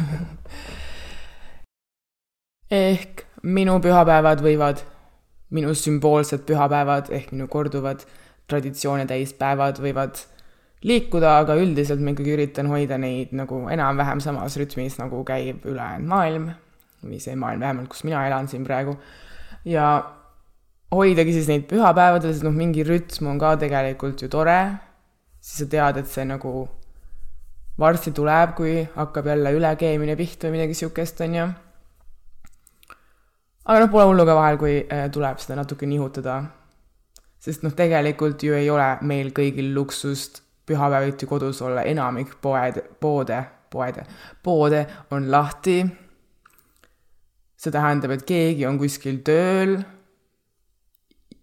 Ehk 2.75 3.27
minu 3.45 3.77
pühapäevad 3.85 4.41
võivad, 4.45 4.81
minu 5.55 5.75
sümboolsed 5.77 6.47
pühapäevad 6.49 7.13
ehk 7.15 7.35
minu 7.35 7.47
korduvad 7.53 8.07
traditsioone 8.49 9.05
täis 9.07 9.35
päevad 9.37 9.79
võivad 9.85 10.19
liikuda, 10.85 11.39
aga 11.45 11.57
üldiselt 11.61 12.01
ma 12.05 12.13
ikkagi 12.17 12.35
üritan 12.35 12.69
hoida 12.73 12.99
neid 13.01 13.37
nagu 13.37 13.67
enam-vähem 13.73 14.21
samas 14.25 14.57
rütmis, 14.61 14.99
nagu 15.01 15.23
käib 15.29 15.65
ülejäänud 15.69 16.09
maailm 16.09 16.53
või 17.09 17.21
see 17.23 17.37
maailm 17.39 17.63
vähemalt, 17.65 17.89
kus 17.93 18.05
mina 18.05 18.27
elan 18.27 18.49
siin 18.49 18.65
praegu. 18.65 18.97
ja 19.65 19.89
hoidagi 20.95 21.33
siis 21.33 21.49
neid 21.51 21.67
pühapäevadel, 21.71 22.33
sest 22.33 22.47
noh, 22.47 22.55
mingi 22.55 22.85
rütm 22.87 23.29
on 23.33 23.41
ka 23.41 23.55
tegelikult 23.61 24.23
ju 24.23 24.31
tore, 24.33 24.59
siis 25.41 25.65
sa 25.65 25.71
tead, 25.71 26.01
et 26.01 26.11
see 26.11 26.27
nagu 26.29 26.55
varsti 27.81 28.13
tuleb, 28.15 28.55
kui 28.59 28.77
hakkab 28.95 29.31
jälle 29.33 29.55
ülekeemine 29.57 30.17
pihta 30.17 30.49
või 30.49 30.59
midagi 30.59 30.79
sihukest, 30.79 31.23
on 31.27 31.39
ju. 31.39 31.47
aga 33.65 33.81
noh, 33.81 33.91
pole 33.91 34.07
hullu 34.11 34.27
ka 34.29 34.39
vahel, 34.39 34.61
kui 34.61 34.77
äh, 34.85 35.09
tuleb 35.11 35.43
seda 35.43 35.59
natuke 35.63 35.89
nihutada. 35.91 36.43
sest 37.45 37.65
noh, 37.67 37.75
tegelikult 37.77 38.43
ju 38.43 38.55
ei 38.57 38.71
ole 38.71 38.87
meil 39.03 39.33
kõigil 39.37 39.75
luksust 39.75 40.41
pühapäeviti 40.65 41.27
kodus 41.29 41.61
olla, 41.63 41.83
enamik 41.83 42.39
poed, 42.41 42.81
poode, 43.01 43.43
poede, 43.71 44.07
poode 44.43 44.87
on 45.11 45.31
lahti 45.31 45.83
see 47.65 47.75
tähendab, 47.75 48.15
et 48.15 48.25
keegi 48.29 48.67
on 48.69 48.79
kuskil 48.81 49.21
tööl 49.27 49.79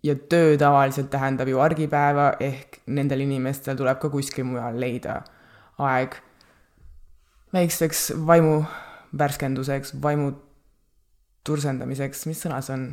ja 0.06 0.16
töö 0.16 0.58
tavaliselt 0.58 1.12
tähendab 1.14 1.50
ju 1.50 1.62
argipäeva, 1.62 2.32
ehk 2.40 2.82
nendel 2.88 3.26
inimestel 3.26 3.78
tuleb 3.78 4.00
ka 4.02 4.10
kuskil 4.14 4.48
mujal 4.50 4.80
leida 4.82 5.22
aeg 5.82 6.18
väikseks 7.54 8.12
vaimu 8.28 8.62
värskenduseks, 9.18 9.96
vaimu 10.02 10.32
tursendamiseks, 11.46 12.26
mis 12.30 12.44
sõna 12.46 12.62
see 12.64 12.78
on? 12.78 12.86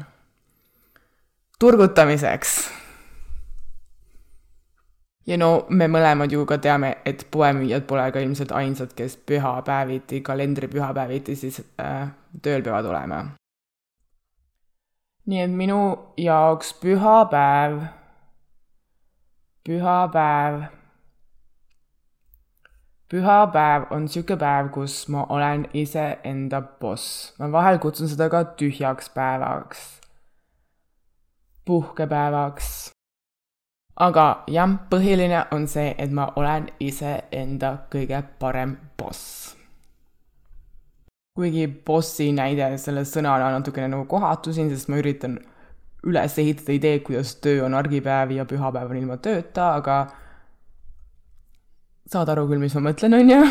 turgutamiseks 1.58 2.58
ja 5.28 5.36
no 5.36 5.50
me 5.68 5.88
mõlemad 5.92 6.32
ju 6.32 6.46
ka 6.48 6.58
teame, 6.62 6.94
et 7.06 7.26
poemüüjad 7.32 7.84
pole 7.88 8.06
ka 8.14 8.22
ilmselt 8.24 8.52
ainsad, 8.56 8.94
kes 8.96 9.18
pühapäeviti, 9.28 10.22
kalendripühapäeviti 10.24 11.36
siis 11.36 11.60
äh, 11.80 12.08
tööl 12.42 12.64
peavad 12.64 12.88
olema. 12.88 13.26
nii 15.28 15.40
et 15.44 15.52
minu 15.52 15.80
jaoks 16.16 16.72
pühapäev, 16.80 17.82
pühapäev, 19.68 20.62
pühapäev 23.12 23.88
on 23.92 24.08
niisugune 24.08 24.40
päev, 24.40 24.72
kus 24.72 25.02
ma 25.12 25.26
olen 25.28 25.68
iseenda 25.72 26.62
boss. 26.62 27.34
ma 27.38 27.52
vahel 27.52 27.78
kutsun 27.78 28.08
seda 28.08 28.30
ka 28.32 28.44
tühjaks 28.56 29.12
päevaks, 29.12 29.88
puhkepäevaks 31.68 32.97
aga 33.98 34.24
jah, 34.50 34.74
põhiline 34.90 35.44
on 35.54 35.66
see, 35.70 35.92
et 35.98 36.12
ma 36.14 36.28
olen 36.38 36.68
iseenda 36.80 37.74
kõige 37.92 38.22
parem 38.38 38.76
boss. 38.98 39.54
kuigi 41.38 41.68
bossi 41.86 42.32
näide 42.34 42.72
selle 42.82 43.04
sõnana 43.06 43.52
natukene 43.54 43.86
nagu 43.92 44.08
kohatu 44.10 44.50
siin, 44.52 44.72
sest 44.74 44.88
ma 44.90 44.98
üritan 44.98 45.36
üles 46.06 46.38
ehitada 46.38 46.74
ideed, 46.74 47.04
kuidas 47.06 47.36
töö 47.42 47.64
on 47.66 47.76
argipäev 47.78 48.32
ja 48.34 48.46
pühapäev 48.46 48.90
on 48.90 48.98
ilma 48.98 49.18
tööta, 49.22 49.74
aga 49.78 49.98
saad 52.10 52.32
aru 52.34 52.48
küll, 52.50 52.62
mis 52.62 52.74
ma 52.74 52.88
mõtlen, 52.88 53.14
on 53.20 53.30
ju 53.30 53.42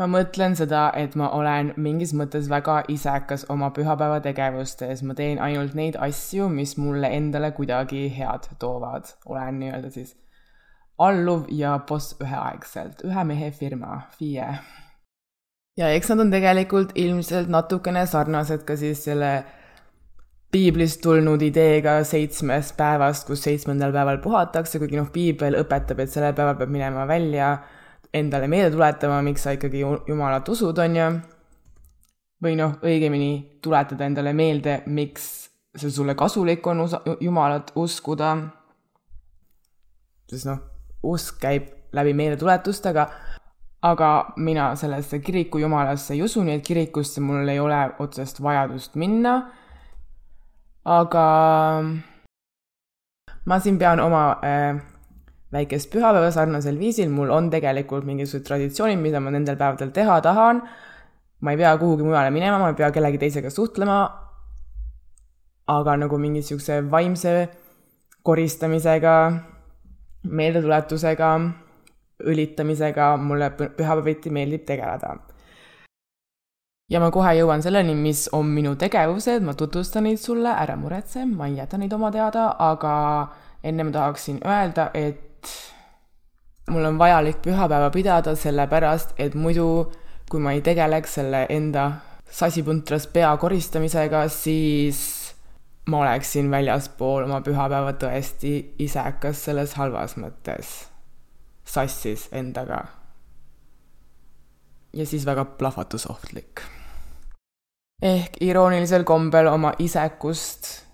ma 0.00 0.08
mõtlen 0.08 0.56
seda, 0.56 0.88
et 0.96 1.14
ma 1.20 1.28
olen 1.36 1.74
mingis 1.80 2.14
mõttes 2.16 2.48
väga 2.48 2.80
isekas 2.92 3.44
oma 3.52 3.68
pühapäevategevustes, 3.76 5.04
ma 5.04 5.16
teen 5.18 5.40
ainult 5.44 5.76
neid 5.76 5.98
asju, 6.00 6.48
mis 6.48 6.76
mulle 6.80 7.10
endale 7.12 7.52
kuidagi 7.56 8.06
head 8.16 8.48
toovad, 8.62 9.12
olen 9.28 9.60
nii-öelda 9.60 9.92
siis 9.92 10.14
alluv 11.00 11.48
ja 11.52 11.76
boss 11.88 12.16
üheaegselt, 12.20 13.04
ühe 13.08 13.24
mehe 13.28 13.50
firma, 13.56 14.02
FIE. 14.16 14.48
ja 15.76 15.88
eks 15.96 16.12
nad 16.12 16.24
on 16.24 16.32
tegelikult 16.32 16.92
ilmselt 17.00 17.48
natukene 17.52 18.06
sarnased 18.08 18.64
ka 18.68 18.76
siis 18.80 19.04
selle 19.04 19.32
piiblist 20.52 21.00
tulnud 21.04 21.42
ideega 21.46 22.00
seitsmest 22.04 22.74
päevast, 22.76 23.28
kus 23.28 23.44
seitsmendal 23.46 23.92
päeval 23.94 24.18
puhatakse, 24.24 24.80
kuigi 24.80 24.98
noh, 24.98 25.12
piibel 25.12 25.60
õpetab, 25.60 26.00
et 26.02 26.12
sellel 26.12 26.34
päeval 26.36 26.56
peab 26.58 26.72
minema 26.72 27.06
välja 27.08 27.52
endale 28.14 28.48
meelde 28.50 28.74
tuletama, 28.74 29.20
miks 29.22 29.44
sa 29.46 29.54
ikkagi 29.54 29.82
Jumalat 30.08 30.48
usud, 30.48 30.78
on 30.78 30.96
ju. 30.96 31.10
või 32.40 32.54
noh, 32.56 32.78
õigemini 32.80 33.60
tuletada 33.62 34.06
endale 34.08 34.32
meelde, 34.32 34.82
miks 34.86 35.50
see 35.76 35.90
sulle 35.92 36.14
kasulik 36.16 36.66
on 36.66 36.80
usa-, 36.86 37.02
Jumalat 37.20 37.72
uskuda. 37.76 38.36
sest 40.30 40.46
noh, 40.46 40.58
usk 41.02 41.40
käib 41.42 41.68
läbi 41.92 42.14
meeldetuletustega, 42.14 43.06
aga 43.82 44.10
mina 44.36 44.74
sellesse 44.76 45.18
kiriku 45.18 45.58
jumalasse 45.58 46.14
ei 46.14 46.22
usu, 46.22 46.42
nii 46.44 46.58
et 46.58 46.64
kirikusse 46.64 47.20
mul 47.20 47.48
ei 47.48 47.58
ole 47.60 47.80
otsest 47.98 48.42
vajadust 48.42 48.94
minna. 48.94 49.40
aga 50.84 51.24
ma 53.46 53.58
siin 53.60 53.78
pean 53.78 54.00
oma 54.00 54.22
äh, 54.44 54.80
väikest 55.52 55.90
pühapäeva 55.90 56.30
sarnasel 56.30 56.78
viisil, 56.78 57.10
mul 57.10 57.30
on 57.34 57.50
tegelikult 57.50 58.06
mingisugused 58.06 58.46
traditsioonid, 58.46 59.00
mida 59.02 59.20
ma 59.20 59.32
nendel 59.34 59.58
päevadel 59.58 59.90
teha 59.94 60.20
tahan, 60.22 60.62
ma 61.40 61.54
ei 61.54 61.58
pea 61.58 61.76
kuhugi 61.78 62.06
mujale 62.06 62.30
minema, 62.30 62.58
ma 62.58 62.68
ei 62.70 62.78
pea 62.78 62.90
kellegi 62.94 63.18
teisega 63.18 63.50
suhtlema, 63.50 64.00
aga 65.70 65.96
nagu 66.04 66.18
mingi 66.18 66.40
niisuguse 66.40 66.80
vaimse 66.90 67.34
koristamisega, 68.22 69.16
meeldetuletusega, 70.28 71.30
õlitamisega 72.30 73.10
mulle 73.16 73.50
pühapäeviti 73.56 74.30
meeldib 74.30 74.66
tegeleda. 74.68 75.16
ja 76.90 77.00
ma 77.00 77.10
kohe 77.14 77.32
jõuan 77.38 77.62
selleni, 77.62 77.94
mis 77.94 78.28
on 78.34 78.46
minu 78.50 78.74
tegevused, 78.76 79.42
ma 79.46 79.54
tutvustan 79.54 80.04
neid 80.04 80.18
sulle, 80.18 80.50
ära 80.50 80.76
muretse, 80.76 81.24
ma 81.24 81.46
ei 81.46 81.56
jäta 81.56 81.78
neid 81.78 81.92
oma 81.92 82.10
teada, 82.10 82.48
aga 82.58 82.94
enne 83.62 83.84
ma 83.84 83.92
tahaksin 83.94 84.40
öelda, 84.44 84.90
et 84.94 85.29
mul 86.70 86.84
on 86.84 86.98
vajalik 86.98 87.40
pühapäeva 87.42 87.90
pidada, 87.90 88.34
sellepärast 88.36 89.16
et 89.18 89.34
muidu, 89.34 89.90
kui 90.30 90.40
ma 90.40 90.52
ei 90.54 90.62
tegeleks 90.62 91.18
selle 91.18 91.46
enda 91.50 91.90
sasipuntras 92.30 93.06
pea 93.10 93.30
koristamisega, 93.36 94.28
siis 94.28 95.00
ma 95.90 96.04
oleksin 96.04 96.50
väljaspool 96.50 97.24
oma 97.26 97.40
pühapäeva 97.44 97.92
tõesti 97.98 98.54
isekas 98.78 99.44
selles 99.48 99.74
halvas 99.78 100.16
mõttes, 100.20 100.72
sassis 101.64 102.28
endaga. 102.32 102.84
ja 104.92 105.06
siis 105.06 105.26
väga 105.26 105.44
plahvatusohtlik. 105.44 106.60
ehk 108.02 108.36
iroonilisel 108.40 109.04
kombel 109.04 109.46
oma 109.46 109.72
isekust, 109.78 110.89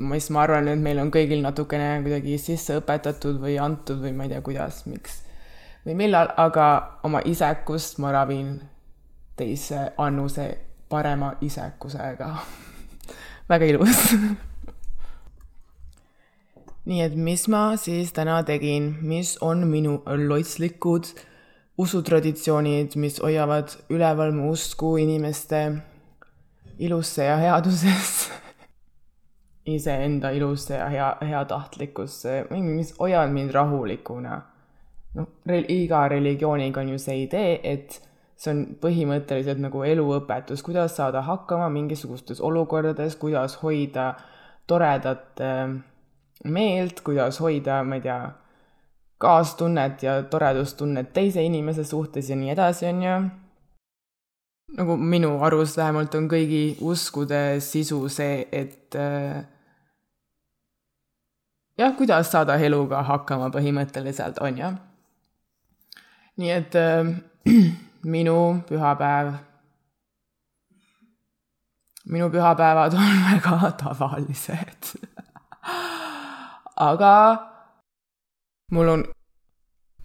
mis 0.00 0.30
ma 0.32 0.44
arvan, 0.46 0.70
et 0.72 0.80
meil 0.80 1.00
on 1.02 1.10
kõigil 1.12 1.42
natukene 1.44 1.98
kuidagi 2.04 2.38
sisse 2.40 2.78
õpetatud 2.80 3.40
või 3.42 3.58
antud 3.60 4.00
või 4.00 4.14
ma 4.16 4.26
ei 4.26 4.32
tea, 4.32 4.40
kuidas, 4.44 4.84
miks. 4.88 5.20
Või 5.84 5.96
millal, 6.02 6.32
aga 6.40 6.66
oma 7.04 7.20
isekust 7.24 8.00
ma 8.00 8.12
ravin 8.16 8.54
teise 9.36 9.90
annuse 10.00 10.46
parema 10.88 11.34
isekusega. 11.44 12.30
Väga 13.50 13.70
ilus. 13.70 14.04
Nii 16.90 17.02
et 17.04 17.14
mis 17.14 17.44
ma 17.52 17.76
siis 17.78 18.14
täna 18.16 18.40
tegin, 18.48 18.94
mis 19.04 19.36
on 19.44 19.66
minu 19.68 20.00
loitslikud 20.06 21.12
usutraditsioonid, 21.80 22.96
mis 22.96 23.20
hoiavad 23.22 23.76
üleval 23.92 24.32
mu 24.36 24.50
usku 24.54 24.96
inimeste 25.00 25.60
ilusse 26.80 27.24
ja 27.24 27.36
headusesse 27.36 28.32
iseenda 29.74 30.30
ilusse 30.36 30.74
ja 30.74 30.88
hea, 30.92 31.08
heatahtlikkusse, 31.28 32.44
mis 32.50 32.94
hoiavad 32.98 33.32
mind 33.34 33.50
rahulikuna. 33.56 34.40
noh, 35.14 35.26
iga 35.68 36.08
religiooniga 36.08 36.80
on 36.80 36.88
ju 36.88 36.98
see 36.98 37.22
idee, 37.24 37.60
et 37.64 38.00
see 38.40 38.52
on 38.54 38.60
põhimõtteliselt 38.80 39.60
nagu 39.60 39.82
eluõpetus, 39.84 40.62
kuidas 40.62 40.94
saada 40.96 41.24
hakkama 41.26 41.68
mingisugustes 41.74 42.40
olukordades, 42.40 43.16
kuidas 43.20 43.58
hoida 43.60 44.14
toredat 44.70 45.42
äh, 45.44 45.74
meelt, 46.44 47.02
kuidas 47.04 47.40
hoida, 47.42 47.82
ma 47.84 47.98
ei 47.98 48.06
tea, 48.06 48.20
kaastunnet 49.20 50.02
ja 50.02 50.22
toredustunnet 50.32 51.12
teise 51.12 51.42
inimese 51.44 51.84
suhtes 51.84 52.30
ja 52.30 52.36
nii 52.40 52.54
edasi, 52.54 52.86
on 52.88 53.02
ju. 53.04 53.16
nagu 54.78 54.96
minu 54.96 55.34
arust 55.44 55.76
vähemalt 55.76 56.14
on 56.14 56.28
kõigi 56.30 56.78
uskude 56.80 57.58
sisu 57.60 58.06
see, 58.08 58.46
et 58.52 58.96
äh, 58.96 59.42
jah, 61.80 61.92
kuidas 61.96 62.30
saada 62.32 62.58
eluga 62.60 63.02
hakkama 63.08 63.50
põhimõtteliselt, 63.54 64.40
on 64.44 64.58
ju. 64.60 64.72
nii 66.40 66.52
et 66.56 66.76
äh, 66.76 67.14
minu 68.14 68.36
pühapäev, 68.68 69.34
minu 72.04 72.30
pühapäevad 72.32 72.96
on 72.96 73.16
väga 73.30 73.72
tavalised 73.84 74.94
aga 76.80 77.14
mul 78.72 78.88
on, 78.88 79.04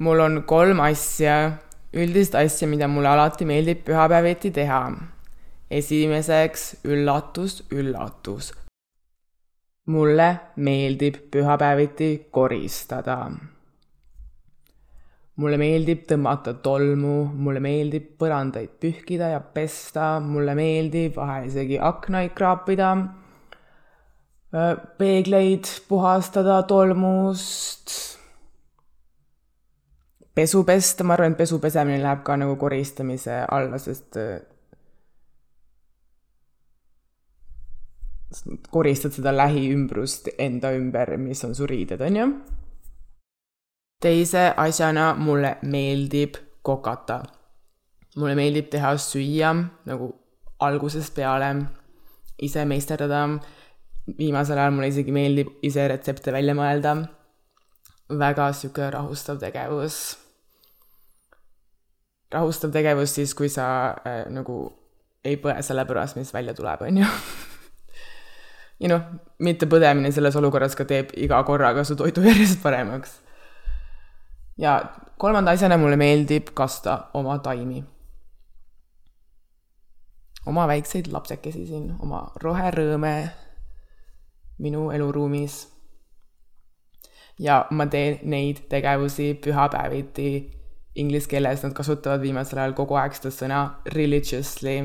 mul 0.03 0.19
on 0.19 0.41
kolm 0.47 0.81
asja, 0.83 1.55
üldist 1.95 2.35
asja, 2.35 2.67
mida 2.67 2.89
mulle 2.91 3.13
alati 3.13 3.47
meeldib 3.47 3.85
pühapäeviti 3.87 4.51
teha. 4.51 4.81
esimeseks 5.71 6.75
üllatus, 6.85 7.63
üllatus. 7.71 8.51
Mulle 9.85 10.29
meeldib 10.55 11.15
pühapäeviti 11.31 12.27
koristada. 12.31 13.17
Mulle 15.35 15.57
meeldib 15.59 16.05
tõmmata 16.07 16.53
tolmu, 16.63 17.25
mulle 17.27 17.59
meeldib 17.59 18.13
põrandaid 18.19 18.77
pühkida 18.79 19.33
ja 19.33 19.41
pesta, 19.43 20.15
mulle 20.23 20.55
meeldib 20.55 21.17
vahel 21.19 21.49
isegi 21.49 21.79
aknaid 21.79 22.31
kraapida, 22.37 22.93
peegleid 24.97 25.67
puhastada 25.89 26.61
tolmust, 26.63 27.91
pesu 30.35 30.63
pesta, 30.63 31.03
ma 31.03 31.17
arvan, 31.17 31.35
et 31.35 31.41
pesu 31.43 31.59
pesemine 31.59 31.99
läheb 31.99 32.23
ka 32.23 32.39
nagu 32.39 32.55
koristamise 32.59 33.41
alla, 33.43 33.77
sest 33.79 34.15
koristad 38.71 39.15
seda 39.15 39.31
lähiümbrust 39.35 40.29
enda 40.37 40.73
ümber, 40.75 41.17
mis 41.17 41.43
on 41.47 41.55
su 41.55 41.67
riided, 41.69 42.01
on 42.01 42.21
ju 42.21 42.27
teise 44.05 44.53
asjana 44.57 45.13
mulle 45.15 45.57
meeldib 45.61 46.35
kokata. 46.61 47.23
mulle 48.15 48.35
meeldib 48.35 48.69
teha 48.71 48.93
süüa 48.97 49.51
nagu 49.85 50.11
algusest 50.63 51.15
peale, 51.15 51.49
ise 52.41 52.63
meisterdada, 52.65 53.25
viimasel 54.19 54.61
ajal 54.61 54.75
mulle 54.75 54.91
isegi 54.93 55.11
meeldib 55.11 55.49
ise 55.63 55.87
retsepte 55.87 56.31
välja 56.31 56.55
mõelda. 56.55 56.95
väga 58.09 58.51
sihuke 58.53 58.91
rahustav 58.91 59.39
tegevus. 59.39 60.17
rahustav 62.31 62.71
tegevus 62.71 63.15
siis, 63.15 63.33
kui 63.33 63.49
sa 63.49 63.67
äh, 64.05 64.25
nagu 64.29 64.59
ei 65.25 65.37
põe 65.41 65.61
selle 65.61 65.85
pärast, 65.85 66.15
mis 66.15 66.33
välja 66.33 66.53
tuleb, 66.53 66.81
on 66.81 66.97
ju 66.97 67.09
ja 68.79 68.91
noh, 68.91 69.03
mitte 69.39 69.69
põdemine 69.71 70.11
selles 70.11 70.35
olukorras 70.35 70.75
ka 70.75 70.85
teeb 70.85 71.13
iga 71.17 71.43
korraga 71.47 71.83
su 71.83 71.95
toidu 71.95 72.25
järjest 72.29 72.61
paremaks 72.63 73.19
ja 74.57 74.85
kolmanda 75.17 75.51
asjana 75.51 75.77
mulle 75.77 75.95
meeldib 75.95 76.53
kasta 76.53 77.07
oma 77.13 77.39
taimi. 77.39 77.83
oma 80.45 80.67
väikseid 80.67 81.07
lapsekesi 81.11 81.65
siin, 81.65 81.95
oma 81.99 82.27
roherõõme 82.43 83.29
minu 84.57 84.89
eluruumis. 84.91 85.67
ja 87.39 87.65
ma 87.71 87.85
teen 87.85 88.19
neid 88.23 88.67
tegevusi 88.69 89.33
pühapäeviti 89.45 90.51
inglise 90.95 91.27
keeles, 91.27 91.63
nad 91.63 91.73
kasutavad 91.73 92.21
viimasel 92.21 92.59
ajal 92.59 92.73
kogu 92.73 92.95
aeg 92.95 93.13
seda 93.13 93.31
sõna 93.31 93.61
religiously. 93.95 94.77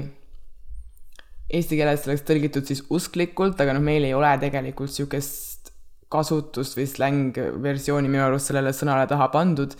Eesti 1.50 1.78
keeles 1.78 2.06
oleks 2.06 2.22
tõlgitud 2.26 2.68
siis 2.68 2.84
usklikult, 2.94 3.60
aga 3.60 3.74
noh, 3.74 3.82
meil 3.82 4.06
ei 4.06 4.14
ole 4.14 4.30
tegelikult 4.42 4.92
niisugust 4.92 5.72
kasutust 6.10 6.76
või 6.78 6.86
släng-versiooni 6.90 8.10
minu 8.10 8.24
arust 8.26 8.50
sellele 8.50 8.72
sõnale 8.74 9.06
taha 9.10 9.30
pandud. 9.34 9.74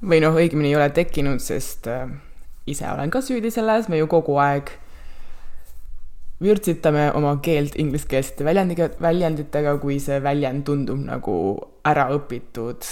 või 0.00 0.20
noh, 0.24 0.36
õigemini 0.36 0.70
ei 0.70 0.76
ole 0.76 0.88
tekkinud, 0.96 1.42
sest 1.44 1.88
äh, 1.92 2.08
ise 2.66 2.86
olen 2.88 3.10
ka 3.12 3.20
süüdi 3.20 3.50
selles, 3.52 3.88
me 3.88 3.98
ju 3.98 4.06
kogu 4.08 4.38
aeg 4.40 4.70
vürtsitame 6.40 7.10
oma 7.12 7.34
keelt 7.44 7.76
ingliskeelsete 7.76 8.44
väljendiga, 8.44 8.88
väljenditega, 9.00 9.76
kui 9.82 9.98
see 10.00 10.22
väljend 10.24 10.64
tundub 10.64 11.02
nagu 11.04 11.34
ära 11.84 12.08
õpitud. 12.16 12.86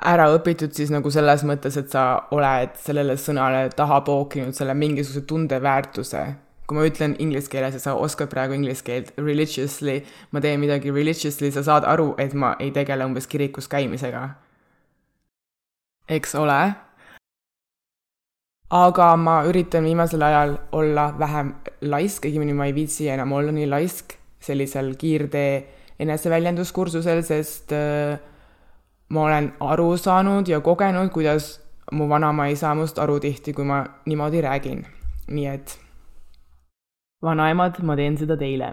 Ära 0.00 0.30
õpitud 0.32 0.72
siis 0.72 0.90
nagu 0.92 1.10
selles 1.12 1.44
mõttes, 1.44 1.76
et 1.76 1.90
sa 1.92 2.28
oled 2.32 2.78
sellele 2.80 3.18
sõnale 3.20 3.66
taha 3.76 4.00
pookinud 4.06 4.56
selle 4.56 4.74
mingisuguse 4.74 5.26
tundeväärtuse 5.28 6.24
kui 6.72 6.78
ma 6.78 6.86
ütlen 6.88 7.16
inglise 7.20 7.50
keeles 7.52 7.74
ja 7.76 7.80
sa 7.82 7.94
oskad 8.00 8.30
praegu 8.32 8.54
inglise 8.56 8.84
keelt 8.86 9.12
religiously, 9.18 9.98
ma 10.32 10.40
teen 10.40 10.60
midagi 10.62 10.92
religiously, 10.94 11.50
sa 11.52 11.64
saad 11.66 11.84
aru, 11.88 12.14
et 12.22 12.32
ma 12.32 12.54
ei 12.62 12.70
tegele 12.72 13.04
umbes 13.04 13.28
kirikus 13.28 13.68
käimisega. 13.68 14.30
eks 16.08 16.34
ole? 16.34 16.62
aga 18.72 19.06
ma 19.20 19.42
üritan 19.44 19.84
viimasel 19.84 20.22
ajal 20.24 20.56
olla 20.72 21.10
vähem 21.18 21.52
laisk, 21.92 22.24
õigemini 22.24 22.54
ma 22.56 22.70
ei 22.70 22.74
viitsi 22.74 23.10
enam 23.12 23.32
olla 23.36 23.52
nii 23.52 23.68
laisk 23.68 24.16
sellisel 24.40 24.94
kiirtee 24.96 25.52
eneseväljenduskursusel, 26.00 27.20
sest 27.22 27.74
äh, 27.76 28.16
ma 29.12 29.26
olen 29.28 29.52
aru 29.60 29.92
saanud 30.00 30.48
ja 30.48 30.60
kogenud, 30.64 31.10
kuidas 31.12 31.60
mu 31.92 32.08
vanaema 32.08 32.48
ei 32.48 32.56
saa 32.56 32.74
must 32.74 32.98
aru 32.98 33.18
tihti, 33.20 33.52
kui 33.52 33.64
ma 33.64 33.84
niimoodi 34.06 34.40
räägin. 34.40 34.84
nii 35.28 35.46
et 35.46 35.78
vanaemad, 37.22 37.78
ma 37.82 37.96
teen 37.96 38.16
seda 38.18 38.36
teile. 38.36 38.72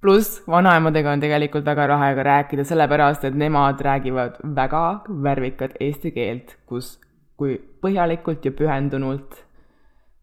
pluss 0.00 0.42
vanaemadega 0.46 1.12
on 1.12 1.20
tegelikult 1.20 1.64
väga 1.64 1.88
lahe 1.92 2.14
ka 2.14 2.22
rääkida, 2.30 2.64
sellepärast 2.64 3.24
et 3.24 3.34
nemad 3.34 3.80
räägivad 3.80 4.40
väga 4.56 4.84
värvikat 5.28 5.76
eesti 5.80 6.12
keelt, 6.16 6.56
kus, 6.66 6.98
kui 7.36 7.58
põhjalikult 7.82 8.44
ja 8.44 8.52
pühendunult, 8.52 9.40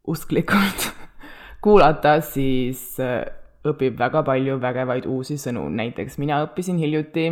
usklikult 0.08 0.92
kuulata, 1.66 2.20
siis 2.22 3.00
äh, 3.00 3.26
õpib 3.66 4.00
väga 4.00 4.24
palju 4.24 4.60
vägevaid 4.62 5.06
uusi 5.06 5.38
sõnu, 5.38 5.68
näiteks 5.70 6.18
mina 6.22 6.42
õppisin 6.46 6.80
hiljuti, 6.82 7.28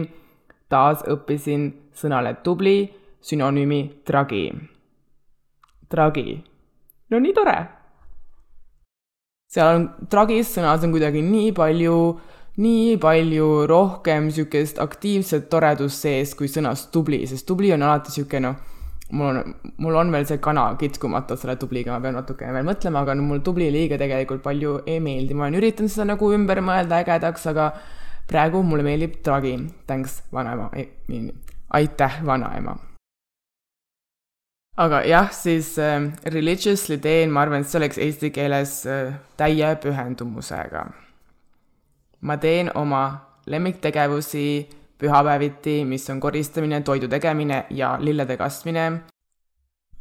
taas 0.72 1.04
õppisin 1.08 1.68
sõnale 1.96 2.38
tubli 2.44 2.80
sünonüümi 3.22 3.82
tragi. 4.08 4.48
tragi. 5.92 6.42
no 7.12 7.20
nii 7.20 7.34
tore 7.36 7.60
seal 9.52 9.76
on 9.76 9.88
tragis 10.12 10.54
sõnas 10.56 10.84
on 10.86 10.94
kuidagi 10.96 11.22
nii 11.26 11.52
palju, 11.56 11.96
nii 12.64 12.98
palju 13.04 13.48
rohkem 13.70 14.30
niisugust 14.30 14.80
aktiivset 14.80 15.50
toredust 15.52 16.06
sees 16.06 16.36
kui 16.40 16.48
sõnas 16.52 16.88
tubli, 16.94 17.26
sest 17.28 17.48
tubli 17.50 17.74
on 17.76 17.84
alati 17.84 18.14
niisugune 18.14 18.46
noh, 18.48 18.60
mul 19.12 19.42
on, 19.42 19.56
mul 19.84 19.98
on 20.00 20.14
veel 20.16 20.28
see 20.30 20.40
kana 20.44 20.70
kitkumata 20.80 21.36
selle 21.40 21.58
tubliga, 21.60 21.92
ma 21.92 22.04
pean 22.04 22.16
natukene 22.16 22.56
veel 22.56 22.68
mõtlema, 22.68 23.04
aga 23.04 23.18
no 23.20 23.28
mul 23.28 23.44
tubli 23.44 23.68
liiga 23.74 24.00
tegelikult 24.00 24.44
palju 24.46 24.78
ei 24.86 25.02
meeldi, 25.04 25.36
ma 25.36 25.50
olen 25.50 25.60
üritanud 25.60 25.92
seda 25.92 26.08
nagu 26.14 26.32
ümber 26.32 26.64
mõelda 26.64 27.02
ägedaks, 27.04 27.50
aga 27.52 27.74
praegu 28.32 28.64
mulle 28.64 28.86
meeldib 28.88 29.20
tragi. 29.24 29.58
Thanks, 29.88 30.22
vanaema, 30.34 30.72
aitäh, 31.80 32.24
vanaema 32.26 32.78
aga 34.78 35.04
jah, 35.06 35.32
siis 35.32 35.78
äh, 35.80 36.12
religiously 36.26 36.98
teen, 36.98 37.32
ma 37.32 37.44
arvan, 37.46 37.62
et 37.62 37.70
see 37.70 37.80
oleks 37.80 38.00
eesti 38.02 38.32
keeles 38.34 38.82
äh, 38.90 39.14
täie 39.38 39.76
pühendumusega. 39.84 40.86
ma 42.22 42.38
teen 42.38 42.70
oma 42.76 43.04
lemmiktegevusi 43.50 44.70
pühapäeviti, 45.02 45.82
mis 45.86 46.10
on 46.10 46.20
koristamine, 46.20 46.82
toidu 46.82 47.08
tegemine 47.08 47.66
ja 47.70 47.98
lillede 48.00 48.38
kastmine. 48.38 49.02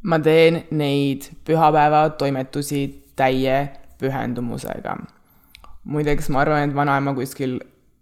ma 0.03 0.19
teen 0.19 0.63
neid 0.71 1.29
pühapäeva 1.45 2.09
toimetusi 2.09 3.11
täie 3.15 3.69
pühendumusega. 3.99 4.97
muideks 5.83 6.29
ma 6.29 6.41
arvan, 6.41 6.69
et 6.69 6.75
vanaema 6.75 7.13
kuskil 7.13 7.59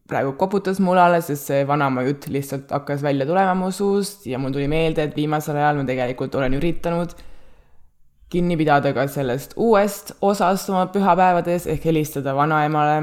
praegu 0.10 0.34
koputas 0.40 0.80
mulale, 0.84 1.22
sest 1.22 1.52
see 1.52 1.66
vanaema 1.70 2.04
jutt 2.08 2.28
lihtsalt 2.34 2.72
hakkas 2.74 3.04
välja 3.06 3.28
tulema 3.30 3.54
mu 3.58 3.72
suust 3.72 4.26
ja 4.28 4.40
mul 4.42 4.54
tuli 4.56 4.68
meelde, 4.68 5.06
et 5.06 5.18
viimasel 5.18 5.58
ajal 5.58 5.82
ma 5.82 5.86
tegelikult 5.88 6.36
olen 6.36 6.58
üritanud 6.58 7.14
kinni 8.30 8.58
pidada 8.58 8.94
ka 8.94 9.08
sellest 9.10 9.56
uuest 9.58 10.14
osast 10.22 10.70
oma 10.70 10.86
pühapäevades 10.94 11.66
ehk 11.74 11.86
helistada 11.90 12.36
vanaemale, 12.38 12.98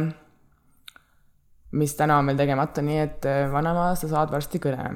mis 1.77 1.95
täna 1.99 2.21
on 2.21 2.31
veel 2.31 2.39
tegemata, 2.39 2.83
nii 2.83 2.99
et 3.03 3.27
äh, 3.27 3.47
vanaema, 3.53 3.91
sa 3.99 4.11
saad 4.11 4.31
varsti 4.35 4.63
kõne. 4.63 4.91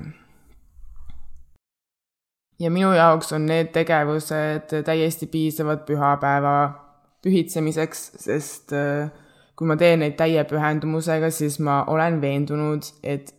ja 2.61 2.71
minu 2.71 2.93
jaoks 2.93 3.33
on 3.33 3.47
need 3.49 3.73
tegevused 3.73 4.75
täiesti 4.85 5.27
piisavad 5.27 5.83
pühapäeva 5.89 6.55
pühitsemiseks, 7.25 8.05
sest 8.21 8.73
äh, 8.77 9.11
kui 9.61 9.69
ma 9.69 9.75
teen 9.77 9.99
neid 10.01 10.15
täie 10.17 10.41
pühendumusega, 10.49 11.29
siis 11.29 11.59
ma 11.61 11.83
olen 11.93 12.15
veendunud, 12.23 12.87
et 13.05 13.35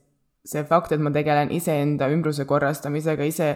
see 0.45 0.61
fakt, 0.69 0.91
et 0.93 1.01
ma 1.01 1.09
tegelen 1.09 1.49
iseenda 1.49 2.11
ümbruse 2.13 2.45
korrastamisega, 2.45 3.25
ise 3.25 3.47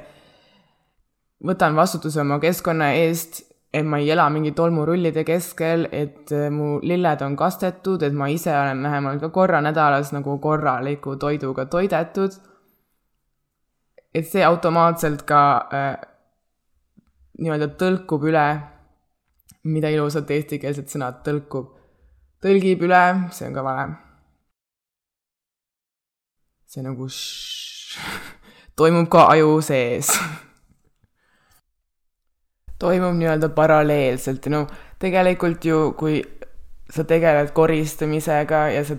võtan 1.45 1.77
vastutuse 1.77 2.23
oma 2.23 2.39
keskkonna 2.41 2.87
eest, 3.03 3.43
et 3.69 3.85
ma 3.85 3.99
ei 4.01 4.09
ela 4.15 4.25
mingi 4.33 4.55
tolmurullide 4.57 5.21
keskel, 5.27 5.85
et 5.93 6.33
mu 6.55 6.79
lilled 6.81 7.21
on 7.21 7.37
kastetud, 7.37 8.01
et 8.01 8.17
ma 8.17 8.31
ise 8.33 8.49
olen 8.49 8.81
vähemalt 8.81 9.21
ka 9.21 9.29
korra 9.37 9.61
nädalas 9.61 10.09
nagu 10.17 10.39
korraliku 10.41 11.19
toiduga 11.21 11.67
toidetud. 11.69 12.41
et 14.15 14.25
see 14.25 14.41
automaatselt 14.47 15.21
ka 15.27 15.39
äh, 15.75 15.95
nii-öelda 17.37 17.67
tõlkub 17.77 18.25
üle, 18.25 18.49
mida 19.69 19.93
ilusat 19.93 20.31
eestikeelset 20.31 20.89
sõna 20.89 21.13
tõlkub 21.21 21.74
tõlgib 22.45 22.83
üle, 22.85 23.03
see 23.33 23.47
on 23.49 23.55
ka 23.57 23.65
vale. 23.65 23.85
see 26.69 26.83
nagu 26.85 27.07
š... 27.09 27.97
toimub 28.77 29.07
ka 29.09 29.29
aju 29.31 29.61
sees 29.65 30.11
toimub 32.81 33.15
nii-öelda 33.17 33.49
paralleelselt 33.55 34.45
ja 34.45 34.53
no 34.53 34.61
tegelikult 35.01 35.65
ju, 35.65 35.79
kui 35.97 36.19
sa 36.91 37.05
tegeled 37.07 37.53
koristamisega 37.55 38.59
ja 38.75 38.83
sa, 38.85 38.97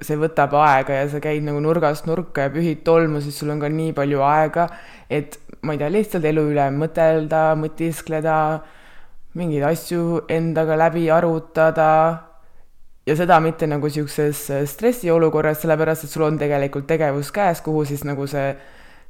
see 0.00 0.16
võtab 0.20 0.54
aega 0.60 1.02
ja 1.02 1.08
sa 1.12 1.20
käid 1.20 1.44
nagu 1.44 1.60
nurgast 1.60 2.06
nurka 2.08 2.46
ja 2.46 2.52
pühid 2.54 2.80
tolmu, 2.86 3.20
siis 3.20 3.36
sul 3.36 3.52
on 3.52 3.60
ka 3.60 3.68
nii 3.72 3.92
palju 3.96 4.22
aega, 4.24 4.68
et 5.10 5.36
ma 5.66 5.74
ei 5.74 5.82
tea, 5.82 5.90
lihtsalt 5.92 6.24
elu 6.30 6.46
üle 6.52 6.70
mõtelda, 6.72 7.42
mõtiskleda, 7.60 8.38
mingeid 9.36 9.66
asju 9.68 10.22
endaga 10.32 10.78
läbi 10.86 11.10
arutada 11.12 11.90
ja 13.06 13.16
seda 13.16 13.38
mitte 13.40 13.68
nagu 13.70 13.86
niisuguses 13.86 14.42
äh, 14.50 14.64
stressiolukorras, 14.66 15.60
sellepärast 15.62 16.06
et 16.06 16.12
sul 16.12 16.26
on 16.26 16.38
tegelikult 16.40 16.88
tegevus 16.90 17.30
käes, 17.34 17.62
kuhu 17.62 17.84
siis 17.86 18.02
nagu 18.06 18.26
see 18.30 18.50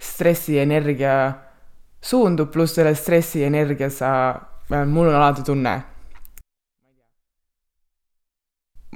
stressienergia 0.03 1.17
suundub, 2.05 2.51
pluss 2.53 2.77
selle 2.77 2.95
stressienergia 2.95 3.89
sa, 3.91 4.11
vähemalt 4.71 4.93
mul 4.93 5.09
on 5.11 5.21
alati 5.21 5.47
tunne. 5.47 5.77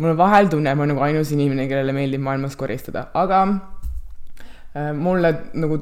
mul 0.00 0.14
on 0.14 0.16
vahel 0.16 0.48
tunne, 0.48 0.70
et 0.70 0.76
ma 0.76 0.84
olen 0.84 0.94
nagu 0.94 1.02
ainus 1.04 1.32
inimene, 1.34 1.66
kellele 1.68 1.92
meeldib 1.92 2.22
maailmas 2.24 2.54
koristada, 2.56 3.10
aga 3.14 3.40
äh, 4.76 4.92
mulle 4.96 5.32
nagu 5.52 5.80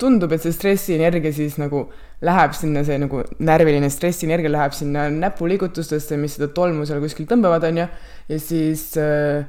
tundub, 0.00 0.32
et 0.32 0.42
see 0.42 0.52
stressienergia 0.52 1.32
siis 1.32 1.56
nagu 1.60 1.86
läheb 2.24 2.54
sinna, 2.56 2.84
see 2.86 2.96
nagu 3.00 3.22
närviline 3.44 3.90
stressienergia 3.92 4.52
läheb 4.52 4.76
sinna 4.76 5.08
näpuliigutustesse, 5.12 6.18
mis 6.20 6.38
seda 6.38 6.50
tolmu 6.56 6.86
seal 6.88 7.02
kuskil 7.04 7.28
tõmbavad, 7.30 7.66
on 7.68 7.82
ju, 7.82 7.88
ja 8.30 8.38
siis 8.40 8.86
äh, 9.00 9.44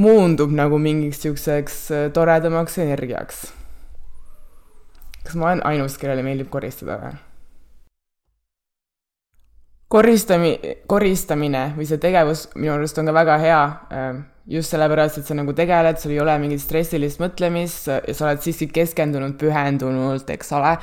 muundub 0.00 0.54
nagu 0.54 0.80
mingiks 0.82 1.22
niisuguseks 1.22 1.78
äh, 1.94 2.08
toredamaks 2.14 2.80
energiaks. 2.82 3.44
kas 5.24 5.38
ma 5.40 5.52
olen 5.52 5.62
ainus, 5.66 5.96
kellele 5.98 6.26
meeldib 6.26 6.50
koristada 6.52 6.98
või? 7.00 7.14
koristami-, 9.94 10.58
koristamine 10.90 11.68
või 11.76 11.86
see 11.88 12.00
tegevus 12.02 12.48
minu 12.56 12.74
arust 12.74 12.98
on 12.98 13.08
ka 13.08 13.14
väga 13.14 13.36
hea 13.42 13.64
äh, 13.94 14.14
just 14.46 14.74
sellepärast, 14.74 15.18
et 15.18 15.28
sa 15.28 15.36
nagu 15.36 15.54
tegeled, 15.56 15.98
sul 16.00 16.12
ei 16.12 16.20
ole 16.20 16.34
mingit 16.42 16.60
stressilist 16.62 17.20
mõtlemist 17.22 17.88
ja 17.88 18.16
sa 18.16 18.28
oled 18.28 18.44
siiski 18.44 18.68
keskendunud 18.74 19.38
pühendunult, 19.40 20.28
eks 20.34 20.52
ole, 20.58 20.74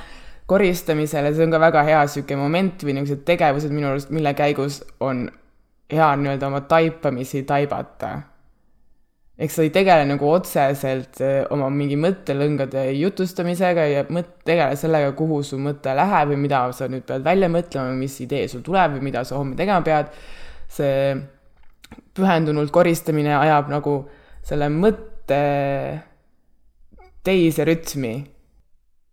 koristamisele, 0.50 1.32
see 1.36 1.46
on 1.46 1.54
ka 1.54 1.62
väga 1.62 1.84
hea 1.88 2.02
niisugune 2.08 2.42
moment 2.42 2.84
või 2.84 2.98
niisugused 2.98 3.24
tegevused 3.28 3.72
minu 3.74 3.92
arust, 3.92 4.10
mille 4.12 4.34
käigus 4.38 4.82
on 5.00 5.28
hea 5.92 6.10
nii-öelda 6.18 6.50
oma 6.50 6.62
taipamisi 6.72 7.44
taibata. 7.48 8.22
eks 9.42 9.56
sa 9.58 9.64
ei 9.66 9.72
tegele 9.74 10.06
nagu 10.06 10.28
otseselt 10.30 11.22
eh, 11.26 11.40
oma 11.50 11.70
mingi 11.74 11.96
mõttelõngade 11.98 12.84
jutustamisega 12.94 13.86
ja 13.90 14.04
mõt-, 14.10 14.36
tegele 14.46 14.76
sellega, 14.78 15.14
kuhu 15.18 15.40
su 15.46 15.58
mõte 15.58 15.96
läheb 15.98 16.34
või 16.34 16.42
mida 16.44 16.60
sa 16.78 16.90
nüüd 16.92 17.06
pead 17.08 17.24
välja 17.26 17.50
mõtlema, 17.50 17.96
mis 17.98 18.20
idee 18.22 18.48
sul 18.52 18.62
tuleb 18.66 18.98
või 18.98 19.08
mida 19.10 19.24
sa 19.26 19.40
homme 19.40 19.58
tegema 19.58 19.82
pead, 19.86 20.12
see 20.70 21.16
pühendunult 22.16 22.72
koristamine 22.74 23.34
ajab 23.38 23.70
nagu 23.72 23.96
selle 24.46 24.70
mõtte 24.74 25.42
teise 27.24 27.66
rütmi. 27.68 28.16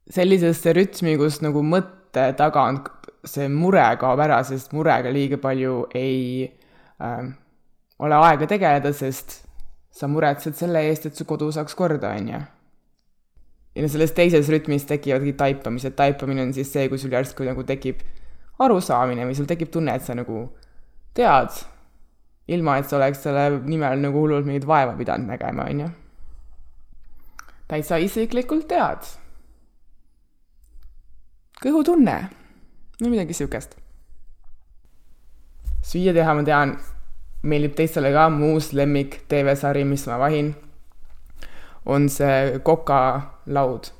sellisesse 0.09 0.73
rütmi, 0.73 1.19
kus 1.21 1.43
nagu 1.45 1.61
mõtte 1.61 2.31
tagant 2.39 2.89
see 3.29 3.49
mure 3.53 3.85
kaob 4.01 4.21
ära, 4.25 4.39
sest 4.47 4.73
murega 4.73 5.11
liiga 5.13 5.37
palju 5.37 5.83
ei 5.95 6.47
äh, 7.03 7.27
ole 7.99 8.21
aega 8.25 8.49
tegeleda, 8.49 8.93
sest 8.97 9.43
sa 9.93 10.09
muretsed 10.09 10.57
selle 10.57 10.81
eest, 10.89 11.09
et 11.11 11.19
su 11.19 11.27
kodu 11.29 11.51
saaks 11.53 11.77
korda, 11.77 12.15
on 12.17 12.31
ju. 12.33 12.41
ja 13.75 13.85
no 13.85 13.91
selles 13.93 14.15
teises 14.17 14.49
rütmis 14.49 14.87
tekivadki 14.89 15.35
taipamised, 15.39 15.97
taipamine 15.99 16.47
on 16.47 16.55
siis 16.57 16.73
see, 16.73 16.89
kui 16.89 16.99
sul 16.99 17.13
järsku 17.13 17.45
nagu 17.47 17.67
tekib 17.69 18.01
arusaamine 18.65 19.27
või 19.29 19.37
sul 19.37 19.51
tekib 19.51 19.71
tunne, 19.75 19.95
et 19.95 20.07
sa 20.07 20.17
nagu 20.19 20.47
tead 21.15 21.61
ilma 22.49 22.79
et 22.79 22.89
sa 22.89 22.97
oleks 22.97 23.23
selle 23.25 23.49
nimel 23.69 24.01
nagu 24.01 24.23
hullult 24.23 24.47
mingit 24.49 24.67
vaeva 24.67 24.95
pidanud 24.97 25.29
nägema, 25.29 25.69
on 25.69 25.81
ju. 25.81 25.89
täitsa 27.69 27.99
isiklikult 28.01 28.69
tead. 28.69 29.05
kõhutunne 31.63 32.17
või 33.03 33.11
midagi 33.11 33.37
siukest. 33.37 33.77
süüa 35.83 36.15
teha 36.15 36.35
ma 36.35 36.45
tean, 36.45 36.79
meeldib 37.43 37.77
teistele 37.77 38.13
ka, 38.13 38.29
mu 38.31 38.55
uus 38.57 38.73
lemmik 38.73 39.23
TV-sari, 39.29 39.85
mis 39.85 40.07
ma 40.07 40.19
vahin, 40.19 40.55
on 41.87 42.09
see 42.09 42.59
kokalaud 42.65 43.93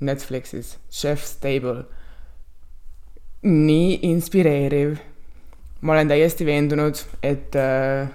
Netflixis, 0.00 0.78
Chef's 0.90 1.36
Table. 1.40 1.84
nii 3.42 3.98
inspireeriv 4.06 5.00
ma 5.82 5.96
olen 5.96 6.10
täiesti 6.10 6.46
veendunud, 6.46 7.00
et 7.22 7.56
äh, 7.58 8.08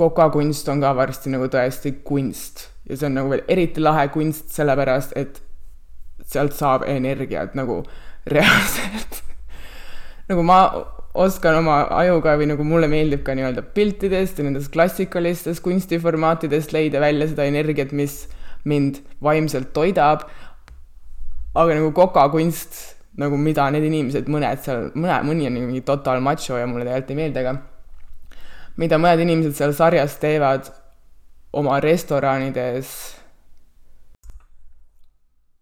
kokakunst 0.00 0.68
on 0.72 0.80
ka 0.80 0.92
varsti 0.96 1.32
nagu 1.32 1.48
tõesti 1.52 1.94
kunst 2.04 2.68
ja 2.88 2.96
see 2.96 3.08
on 3.08 3.18
nagu 3.18 3.32
veel 3.32 3.44
eriti 3.48 3.82
lahe 3.82 4.06
kunst, 4.12 4.48
sellepärast 4.54 5.16
et 5.20 5.42
sealt 6.30 6.54
saab 6.56 6.86
energiat 6.88 7.56
nagu 7.58 7.82
reaalselt 8.30 9.20
nagu 10.30 10.44
ma 10.46 10.60
oskan 11.14 11.58
oma 11.58 11.80
ajuga 11.98 12.36
või 12.38 12.50
nagu 12.52 12.64
mulle 12.66 12.88
meeldib 12.90 13.24
ka 13.26 13.34
nii-öelda 13.34 13.64
piltidest 13.74 14.38
ja 14.38 14.46
nendest 14.46 14.70
klassikalistest 14.74 15.62
kunstiformaatidest 15.64 16.74
leida 16.76 17.02
välja 17.02 17.26
seda 17.32 17.48
energiat, 17.50 17.92
mis 17.92 18.28
mind 18.64 19.00
vaimselt 19.22 19.72
toidab. 19.74 20.28
aga 21.54 21.74
nagu 21.74 21.90
kokakunst, 21.92 22.76
nagu 23.18 23.38
mida 23.40 23.66
need 23.74 23.86
inimesed, 23.88 24.28
mõned 24.30 24.62
seal, 24.64 24.90
mõne, 24.94 25.20
mõni 25.26 25.48
on 25.48 25.56
mingi 25.58 25.82
total 25.86 26.22
macho 26.24 26.58
ja 26.58 26.68
mulle 26.70 26.86
tegelikult 26.86 27.10
ei 27.10 27.18
meeldi, 27.18 27.42
aga 27.42 27.56
mida 28.80 29.00
mõned 29.02 29.24
inimesed 29.26 29.56
seal 29.58 29.74
sarjas 29.76 30.18
teevad 30.22 30.70
oma 31.58 31.80
restoranides 31.82 32.92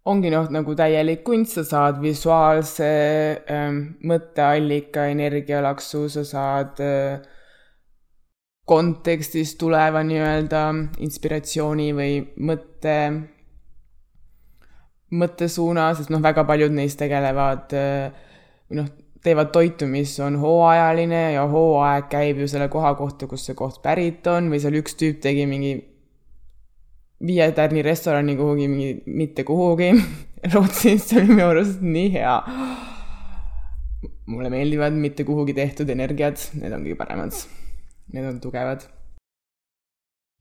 ongi 0.09 0.31
noh, 0.33 0.47
nagu 0.53 0.75
täielik 0.77 1.23
kunst, 1.27 1.57
sa 1.57 1.65
saad 1.67 1.99
visuaalse 2.01 2.89
ähm, 3.51 3.81
mõtteallika 4.09 5.09
energialaksu, 5.11 6.05
sa 6.09 6.23
saad 6.25 6.79
äh, 6.83 7.19
kontekstist 8.69 9.57
tuleva 9.61 10.01
nii-öelda 10.05 10.63
inspiratsiooni 11.05 11.89
või 11.97 12.19
mõtte, 12.45 12.95
mõttesuuna, 15.15 15.89
sest 15.97 16.11
noh, 16.13 16.21
väga 16.23 16.45
paljud 16.47 16.73
neist 16.75 16.99
tegelevad 17.01 17.75
äh, 17.77 18.09
või 18.69 18.81
noh, 18.81 18.89
teevad 19.23 19.51
toitu, 19.51 19.87
mis 19.89 20.13
on 20.23 20.37
hooajaline 20.39 21.23
ja 21.33 21.45
hooaeg 21.49 22.07
käib 22.11 22.39
ju 22.39 22.47
selle 22.47 22.69
koha 22.71 22.93
kohta, 22.99 23.27
kust 23.27 23.49
see 23.49 23.57
koht 23.57 23.81
pärit 23.83 24.27
on 24.31 24.47
või 24.51 24.61
seal 24.63 24.77
üks 24.79 24.95
tüüp 24.99 25.19
tegi 25.23 25.45
mingi 25.49 25.73
viie 27.25 27.49
tärni 27.55 27.83
restorani 27.83 28.37
kuhugi 28.39 28.69
mingi 28.71 28.91
mitte 29.05 29.43
kuhugi 29.47 29.91
Rootsis, 30.53 31.03
see 31.09 31.19
oli 31.19 31.33
minu 31.33 31.49
arust 31.49 31.81
nii 31.83 32.13
hea. 32.13 32.37
mulle 34.29 34.51
meeldivad 34.53 34.95
mitte 34.95 35.25
kuhugi 35.27 35.53
tehtud 35.57 35.89
energiad, 35.89 36.37
need 36.61 36.71
on 36.71 36.85
kõige 36.85 36.95
paremad. 36.95 37.35
Need 38.13 38.27
on 38.29 38.39
tugevad. 38.39 38.85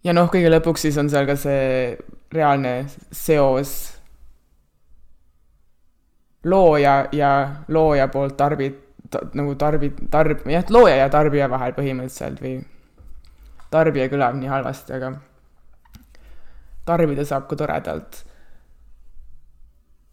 ja 0.04 0.14
noh, 0.14 0.30
kõige 0.30 0.52
lõpuks 0.52 0.86
siis 0.86 0.98
on 1.02 1.10
seal 1.10 1.26
ka 1.26 1.34
see 1.40 1.96
reaalne 2.30 2.84
seos 3.10 3.97
looja 6.44 7.08
ja 7.12 7.30
looja 7.68 8.08
poolt 8.08 8.36
tarbi- 8.36 8.74
ta,, 9.10 9.22
nagu 9.34 9.54
tarbi-, 9.54 9.94
tarb-, 10.10 10.46
jah, 10.50 10.64
looja 10.70 10.96
ja 10.96 11.08
tarbija 11.08 11.50
vahel 11.50 11.74
põhimõtteliselt 11.76 12.42
või 12.42 12.58
tarbija 13.70 14.08
kõlab 14.12 14.38
nii 14.38 14.50
halvasti, 14.50 14.96
aga 14.96 15.12
tarbida 16.88 17.24
saab 17.28 17.48
ka 17.50 17.56
toredalt. 17.56 18.24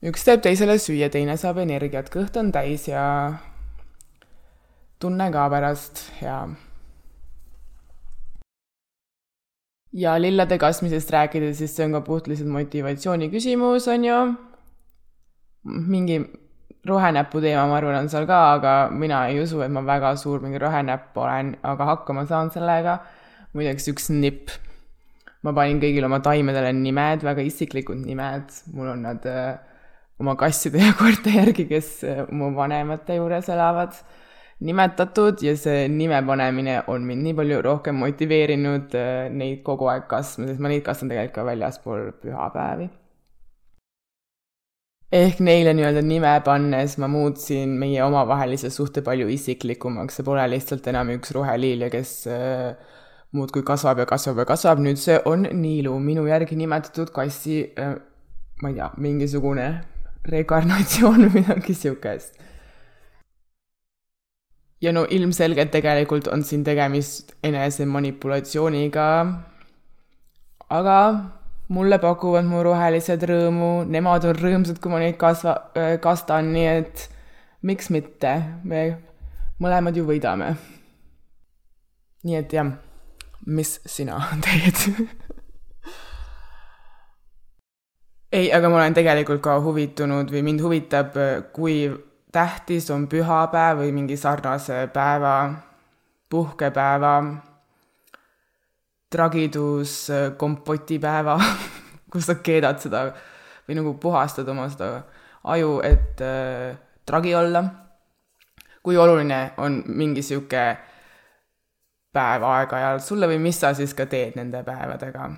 üks 0.06 0.26
teeb 0.28 0.44
teisele 0.46 0.78
süüa, 0.82 1.10
teine 1.10 1.38
saab 1.38 1.62
energiat, 1.64 2.12
kõht 2.14 2.38
on 2.38 2.52
täis 2.54 2.88
ja 2.90 3.06
tunne 5.00 5.32
ka 5.32 5.50
pärast 5.50 6.04
hea. 6.22 6.40
ja 9.96 10.18
lillede 10.20 10.58
kasvamisest 10.60 11.12
rääkides, 11.16 11.58
siis 11.58 11.76
see 11.76 11.86
on 11.88 11.96
ka 11.96 12.02
puhtliselt 12.04 12.52
motivatsiooni 12.52 13.30
küsimus, 13.32 13.88
on 13.88 14.04
ju. 14.04 14.20
Mingi 15.66 16.20
rohenäpu 16.86 17.42
teema, 17.42 17.66
ma 17.68 17.80
arvan, 17.80 18.00
on 18.04 18.10
seal 18.10 18.28
ka, 18.30 18.42
aga 18.60 18.76
mina 18.94 19.26
ei 19.32 19.42
usu, 19.42 19.62
et 19.66 19.74
ma 19.74 19.82
väga 19.86 20.16
suur 20.22 20.44
mingi 20.44 20.62
rohenäpp 20.62 21.18
olen, 21.18 21.56
aga 21.64 21.92
hakkama 21.94 22.28
saan 22.30 22.54
sellega. 22.54 23.00
muideks 23.56 23.88
üks 23.88 24.10
nipp 24.12 24.52
ma 25.46 25.54
panin 25.54 25.80
kõigile 25.82 26.10
oma 26.10 26.20
taimedele 26.26 26.74
nimed, 26.76 27.24
väga 27.26 27.46
isiklikud 27.46 28.02
nimed, 28.02 28.52
mul 28.74 28.92
on 28.96 29.06
nad 29.06 29.26
äh, 29.30 29.56
oma 30.22 30.36
kasside 30.40 30.82
ja 30.82 30.94
koerte 30.98 31.34
järgi, 31.36 31.68
kes 31.70 31.90
äh, 32.08 32.24
mu 32.34 32.52
vanemate 32.58 33.20
juures 33.20 33.50
elavad, 33.54 33.98
nimetatud 34.66 35.44
ja 35.44 35.54
see 35.60 35.86
nime 35.92 36.22
panemine 36.26 36.80
on 36.92 37.06
mind 37.06 37.28
nii 37.28 37.38
palju 37.38 37.62
rohkem 37.66 38.00
motiveerinud 38.02 38.96
äh, 38.98 39.26
neid 39.32 39.62
kogu 39.68 39.92
aeg 39.92 40.08
kasvama, 40.12 40.50
sest 40.50 40.64
ma 40.64 40.72
neid 40.72 40.86
kasvan 40.86 41.12
tegelikult 41.12 41.38
ka 41.38 41.50
väljaspool 41.52 42.08
pühapäevi. 42.24 42.90
Ehk 45.12 45.40
neile 45.40 45.74
nii-öelda 45.78 46.02
nime 46.02 46.34
pannes 46.46 46.98
ma 46.98 47.08
muutsin 47.08 47.76
meie 47.80 48.02
omavahelise 48.04 48.70
suhte 48.74 49.04
palju 49.06 49.30
isiklikumaks, 49.30 50.18
see 50.18 50.26
pole 50.26 50.46
lihtsalt 50.50 50.88
enam 50.92 51.12
üks 51.14 51.34
roheliilja, 51.36 51.90
kes 51.94 52.14
äh, 52.32 52.74
muudkui 53.36 53.64
kasvab 53.68 54.02
ja 54.02 54.08
kasvab 54.10 54.42
ja 54.42 54.48
kasvab, 54.50 54.82
nüüd 54.82 55.00
see 55.02 55.20
on 55.30 55.46
Niilu, 55.62 55.98
minu 56.00 56.26
järgi 56.28 56.58
nimetatud 56.58 57.14
kassi 57.14 57.62
äh,, 57.78 57.96
ma 58.62 58.72
ei 58.72 58.80
tea, 58.80 58.90
mingisugune 58.98 59.70
rekarnatsioon 60.26 61.28
või 61.28 61.44
midagi 61.44 61.78
siukest. 61.78 62.42
ja 64.82 64.92
no 64.94 65.06
ilmselgelt 65.10 65.72
tegelikult 65.72 66.28
on 66.28 66.44
siin 66.44 66.64
tegemist 66.66 67.32
enesemanipulatsiooniga, 67.44 69.08
aga 70.70 71.00
mulle 71.68 72.00
pakuvad 72.00 72.46
mu 72.46 72.62
rohelised 72.64 73.24
rõõmu, 73.30 73.72
nemad 73.90 74.26
on 74.30 74.38
rõõmsad, 74.38 74.80
kui 74.82 74.94
ma 74.94 75.02
neid 75.02 75.18
kasva-, 75.22 75.60
äh, 75.78 75.96
kastan, 76.02 76.54
nii 76.54 76.72
et 76.80 77.06
miks 77.66 77.90
mitte, 77.94 78.38
me 78.64 78.88
mõlemad 79.62 79.98
ju 79.98 80.06
võidame. 80.06 80.56
nii 82.26 82.36
et 82.42 82.54
jah 82.54 82.74
mis 83.46 83.82
sina 83.86 84.22
teed? 84.44 85.08
Ei, 88.32 88.50
aga 88.54 88.70
ma 88.70 88.82
olen 88.82 88.96
tegelikult 88.98 89.40
ka 89.44 89.60
huvitunud 89.64 90.32
või 90.34 90.42
mind 90.44 90.64
huvitab, 90.66 91.16
kui 91.56 91.86
tähtis 92.36 92.90
on 92.92 93.06
pühapäev 93.08 93.80
või 93.80 93.94
mingi 93.96 94.18
sarnase 94.20 94.82
päeva, 94.92 95.36
puhkepäeva, 96.30 97.14
tragidus 99.16 99.96
kompotipäeva 100.38 101.40
kus 102.16 102.30
sa 102.30 102.38
keedad 102.40 102.80
seda 102.80 103.10
või 103.66 103.80
nagu 103.80 103.96
puhastad 104.00 104.48
oma 104.52 104.68
seda 104.72 105.02
aju, 105.52 105.80
et 105.86 106.22
äh, 106.24 106.78
tragi 107.06 107.36
olla. 107.36 107.64
kui 108.86 108.98
oluline 108.98 109.56
on 109.58 109.80
mingi 109.88 110.22
sihuke 110.22 110.64
päev 112.14 112.44
aeg-ajalt 112.46 113.02
sulle 113.02 113.28
või 113.28 113.40
mis 113.42 113.58
sa 113.58 113.72
siis 113.74 113.96
ka 113.98 114.06
teed 114.06 114.38
nende 114.38 114.62
päevadega? 114.64 115.30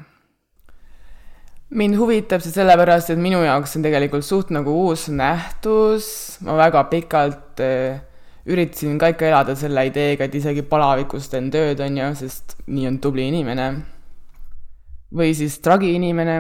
mind 1.69 1.97
huvitab 1.99 2.43
see 2.43 2.53
sellepärast, 2.55 3.09
et 3.11 3.19
minu 3.19 3.41
jaoks 3.43 3.75
on 3.75 3.83
tegelikult 3.83 4.23
suht 4.23 4.51
nagu 4.55 4.71
uus 4.85 5.07
nähtus, 5.09 6.37
ma 6.47 6.55
väga 6.59 6.83
pikalt 6.91 7.63
äh, 7.63 8.03
üritasin 8.47 8.97
ka 8.99 9.11
ikka 9.11 9.27
elada 9.27 9.55
selle 9.59 9.83
ideega, 9.89 10.27
et 10.27 10.35
isegi 10.39 10.63
palavikus 10.67 11.27
teen 11.31 11.51
tööd, 11.51 11.81
on 11.83 11.99
ju, 11.99 12.07
sest 12.21 12.57
nii 12.67 12.87
on 12.91 13.01
tubli 13.03 13.27
inimene. 13.27 13.67
või 15.17 15.33
siis 15.35 15.59
tragi 15.63 15.93
inimene. 15.95 16.37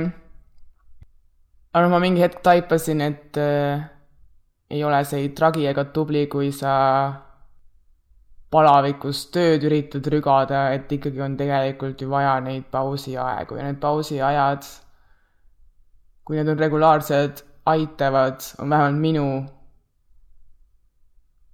aga 1.73 1.83
noh, 1.85 1.91
ma 1.91 1.99
mingi 1.99 2.23
hetk 2.23 2.41
taipasin, 2.43 3.01
et 3.01 3.37
äh, 3.37 3.85
ei 4.69 4.83
ole 4.83 5.03
see 5.05 5.21
ei 5.23 5.29
tragi 5.35 5.67
ega 5.67 5.85
tubli, 5.95 6.27
kui 6.27 6.51
sa 6.51 6.73
palavikus 8.51 9.25
tööd 9.31 9.63
üritad 9.67 10.07
rügada, 10.07 10.71
et 10.73 10.91
ikkagi 10.91 11.21
on 11.21 11.35
tegelikult 11.39 12.01
ju 12.01 12.09
vaja 12.09 12.39
neid 12.43 12.69
pausiaegu 12.71 13.59
ja 13.59 13.67
need 13.67 13.79
pausiajad, 13.83 14.67
kui 16.23 16.39
need 16.39 16.51
on 16.51 16.59
regulaarsed, 16.59 17.43
aitavad, 17.67 18.43
on 18.59 18.69
vähemalt 18.71 19.01
minu 19.03 19.27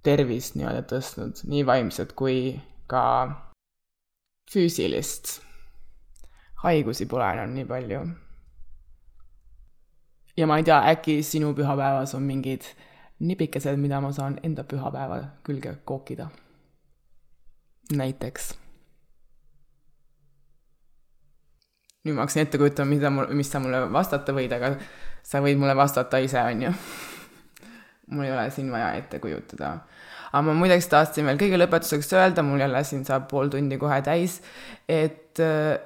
tervist 0.04 0.58
nii-öelda 0.58 0.84
tõstnud, 0.90 1.40
nii 1.48 1.64
vaimset 1.66 2.12
kui 2.18 2.60
ka 2.90 3.04
füüsilist. 4.52 5.40
haigusi 6.64 7.06
pole 7.06 7.26
enam 7.32 7.52
nii 7.54 7.64
palju. 7.64 8.00
ja 10.36 10.46
ma 10.46 10.58
ei 10.58 10.64
tea, 10.64 10.80
äkki 10.92 11.22
sinu 11.22 11.54
pühapäevas 11.54 12.14
on 12.14 12.22
mingid 12.22 12.68
nipikesed, 13.20 13.76
mida 13.76 14.00
ma 14.00 14.12
saan 14.12 14.40
enda 14.42 14.64
pühapäeva 14.64 15.22
külge 15.42 15.76
kookida 15.84 16.28
näiteks. 17.92 18.54
nüüd 22.04 22.14
ma 22.14 22.20
hakkasin 22.20 22.42
ette 22.42 22.58
kujutama, 22.60 22.90
mida 22.90 23.10
mul, 23.10 23.30
mis 23.32 23.48
sa 23.48 23.60
mulle 23.64 23.78
vastata 23.92 24.32
võid, 24.36 24.52
aga 24.52 24.74
sa 25.24 25.40
võid 25.40 25.56
mulle 25.56 25.72
vastata 25.76 26.18
ise, 26.20 26.36
on 26.36 26.62
ju. 26.66 26.72
mul 28.12 28.26
ei 28.26 28.32
ole 28.32 28.50
siin 28.52 28.68
vaja 28.72 28.90
ette 28.98 29.18
kujutada. 29.24 29.78
Aga 30.34 30.42
ma 30.48 30.54
muideks 30.58 30.88
tahtsin 30.90 31.28
veel 31.28 31.38
kõige 31.38 31.58
lõpetuseks 31.60 32.10
öelda, 32.18 32.42
mul 32.42 32.62
jälle 32.64 32.82
siin 32.86 33.04
saab 33.06 33.28
pool 33.30 33.52
tundi 33.52 33.78
kohe 33.78 34.00
täis, 34.02 34.40
et 34.90 35.38
äh, 35.42 35.78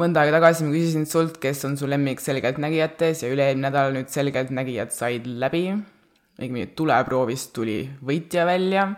mõnda 0.00 0.22
aega 0.22 0.38
tagasi 0.38 0.64
ma 0.64 0.72
küsisin 0.72 1.04
sult, 1.10 1.36
kes 1.42 1.60
on 1.68 1.76
su 1.76 1.88
lemmik 1.90 2.22
selgeltnägijates 2.24 3.24
ja 3.24 3.30
üle-eelmine 3.34 3.68
nädal 3.68 3.92
nüüd 3.96 4.10
selgeltnägijad 4.14 4.94
said 4.96 5.28
läbi. 5.28 5.68
õigemini 6.38 6.72
tuleproovist 6.78 7.52
tuli 7.52 7.82
võitja 8.06 8.44
välja 8.46 8.88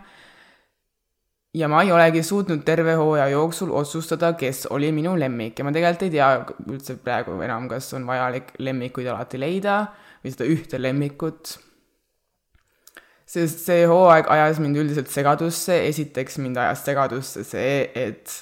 ja 1.57 1.67
ma 1.67 1.81
ei 1.83 1.91
olegi 1.91 2.23
suutnud 2.23 2.61
terve 2.65 2.93
hooaja 2.95 3.27
jooksul 3.33 3.71
otsustada, 3.75 4.33
kes 4.39 4.67
oli 4.71 4.91
minu 4.95 5.17
lemmik 5.19 5.59
ja 5.59 5.65
ma 5.65 5.73
tegelikult 5.75 6.05
ei 6.07 6.13
tea 6.13 6.29
üldse 6.69 6.95
praegu 7.03 7.35
enam, 7.41 7.67
kas 7.71 7.91
on 7.97 8.07
vajalik 8.07 8.53
lemmikuid 8.59 9.09
alati 9.11 9.41
leida 9.41 9.81
või 10.23 10.35
seda 10.35 10.47
ühte 10.47 10.79
lemmikut. 10.81 11.57
Sest 13.31 13.61
see 13.63 13.83
hooaeg 13.87 14.27
ajas 14.33 14.59
mind 14.59 14.79
üldiselt 14.81 15.11
segadusse, 15.11 15.77
esiteks 15.87 16.39
mind 16.43 16.57
ajas 16.59 16.81
segadusse 16.87 17.45
see, 17.47 17.75
et 17.95 18.33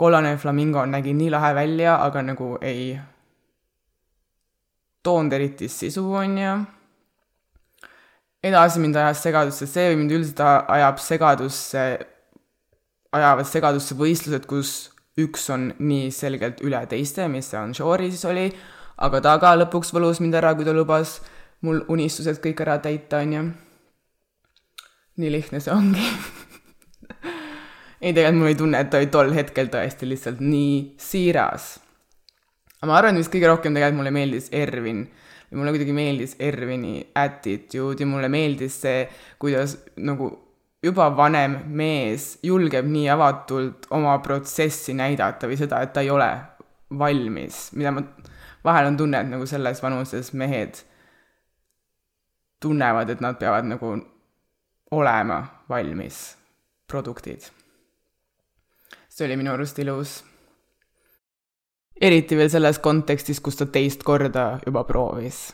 kollane 0.00 0.36
flamingo 0.40 0.84
nägi 0.88 1.12
nii 1.16 1.32
lahe 1.34 1.52
välja, 1.54 1.98
aga 2.00 2.22
nagu 2.24 2.54
ei 2.64 2.94
toonud 5.04 5.34
eriti 5.36 5.68
sisu, 5.68 6.06
on 6.16 6.38
ju 6.38 6.54
edasi 8.42 8.80
mind 8.82 8.96
ajas 9.02 9.20
segadusse 9.26 9.68
see 9.70 9.90
või 9.90 10.00
mind 10.00 10.16
üldiselt 10.16 10.40
ajab 10.46 11.02
segadusse, 11.02 11.84
ajavad 13.12 13.50
segadusse 13.52 13.98
võistlused, 13.98 14.48
kus 14.48 14.72
üks 15.20 15.44
on 15.52 15.68
nii 15.76 16.08
selgelt 16.14 16.64
üle 16.64 16.80
teiste, 16.88 17.28
mis 17.28 17.52
see 17.52 17.60
on, 17.60 17.76
Shori 17.76 18.08
siis 18.10 18.24
oli, 18.26 18.48
aga 19.04 19.20
ta 19.20 19.36
ka 19.42 19.52
lõpuks 19.60 19.92
võlus 19.92 20.24
mind 20.24 20.40
ära, 20.40 20.56
kui 20.56 20.64
ta 20.64 20.72
lubas 20.72 21.18
mul 21.62 21.82
unistused 21.92 22.40
kõik 22.42 22.60
ära 22.64 22.78
täita, 22.82 23.22
on 23.22 23.32
ju. 23.36 23.42
nii 25.22 25.32
lihtne 25.32 25.60
see 25.60 25.74
ongi 25.74 26.04
ei, 28.02 28.12
tegelikult 28.12 28.38
mul 28.38 28.50
oli 28.50 28.58
tunne, 28.58 28.80
et 28.80 28.90
ta 28.90 28.98
oli 28.98 29.10
tol 29.12 29.34
hetkel 29.36 29.68
tõesti 29.72 30.08
lihtsalt 30.08 30.40
nii 30.42 30.76
siiras. 31.00 31.74
aga 32.80 32.90
ma 32.90 32.98
arvan, 32.98 33.18
mis 33.20 33.30
kõige 33.30 33.50
rohkem 33.50 33.74
tegelikult 33.74 34.00
mulle 34.02 34.14
meeldis 34.14 34.48
Ervin 34.52 35.04
mulle 35.56 35.70
kuidagi 35.74 35.92
meeldis 35.92 36.36
Ervini 36.40 37.06
attitude 37.14 38.02
ja 38.02 38.06
mulle 38.08 38.28
meeldis 38.32 38.78
see, 38.82 39.04
kuidas 39.38 39.76
nagu 40.00 40.30
juba 40.82 41.10
vanem 41.16 41.58
mees 41.66 42.38
julgeb 42.42 42.88
nii 42.88 43.08
avatult 43.12 43.86
oma 43.94 44.16
protsessi 44.24 44.94
näidata 44.98 45.50
või 45.50 45.58
seda, 45.60 45.82
et 45.82 45.92
ta 45.94 46.02
ei 46.02 46.10
ole 46.10 46.30
valmis, 46.98 47.68
mida 47.76 47.92
ma 47.94 48.04
vahel 48.64 48.90
on 48.90 48.96
tunne, 48.96 49.20
et 49.20 49.30
nagu 49.30 49.46
selles 49.48 49.82
vanuses 49.82 50.32
mehed 50.38 50.82
tunnevad, 52.62 53.10
et 53.10 53.20
nad 53.20 53.38
peavad 53.38 53.66
nagu 53.68 53.96
olema 54.92 55.40
valmis 55.68 56.36
produktid. 56.86 57.50
see 59.08 59.26
oli 59.26 59.36
minu 59.36 59.52
arust 59.52 59.78
ilus 59.78 60.22
eriti 62.02 62.36
veel 62.36 62.50
selles 62.50 62.80
kontekstis, 62.82 63.40
kus 63.40 63.58
ta 63.60 63.66
teist 63.70 64.02
korda 64.06 64.46
juba 64.66 64.84
proovis. 64.88 65.52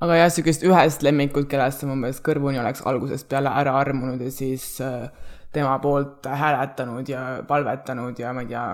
aga 0.00 0.16
jah, 0.16 0.30
niisugust 0.30 0.62
ühest 0.64 1.02
lemmikut, 1.04 1.48
kellest 1.48 1.84
ma 1.84 1.92
umbes 1.96 2.22
kõrvuni 2.24 2.60
oleks 2.60 2.80
algusest 2.88 3.28
peale 3.28 3.52
ära 3.62 3.74
armunud 3.80 4.22
ja 4.24 4.30
siis 4.32 4.64
äh, 4.84 5.10
tema 5.52 5.74
poolt 5.82 6.24
hääletanud 6.24 7.08
ja 7.08 7.24
palvetanud 7.48 8.18
ja 8.18 8.32
ma 8.32 8.46
ei 8.46 8.48
tea, 8.52 8.64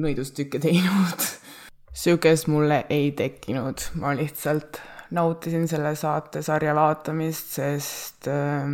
nõidustükke 0.00 0.60
teinud. 0.62 1.26
niisugust 1.92 2.48
mulle 2.48 2.84
ei 2.88 3.12
tekkinud, 3.16 3.90
ma 4.00 4.14
lihtsalt 4.16 4.80
nautisin 5.16 5.66
selle 5.68 5.94
saatesarja 5.98 6.74
vaatamist, 6.76 7.56
sest 7.58 8.28
äh, 8.30 8.68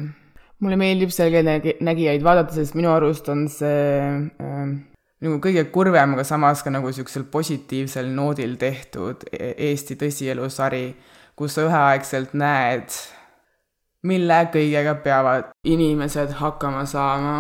mulle 0.61 0.77
meeldib 0.81 1.12
selgeltnägijaid 1.14 2.25
vaadata, 2.25 2.55
sest 2.57 2.77
minu 2.79 2.92
arust 2.92 3.29
on 3.33 3.46
see 3.53 3.96
äh, 4.42 4.77
nagu 5.25 5.40
kõige 5.42 5.66
kurvem, 5.72 6.14
aga 6.16 6.25
samas 6.29 6.62
ka 6.64 6.72
nagu 6.72 6.90
niisugusel 6.90 7.27
positiivsel 7.33 8.09
noodil 8.12 8.57
tehtud 8.61 9.27
e-, 9.33 9.55
Eesti 9.70 9.96
tõsielusari, 10.01 10.87
kus 11.37 11.57
sa 11.57 11.66
üheaegselt 11.66 12.35
näed, 12.37 12.92
mille 14.07 14.40
kõigega 14.53 14.96
peavad 15.05 15.53
inimesed 15.66 16.37
hakkama 16.40 16.85
saama, 16.88 17.37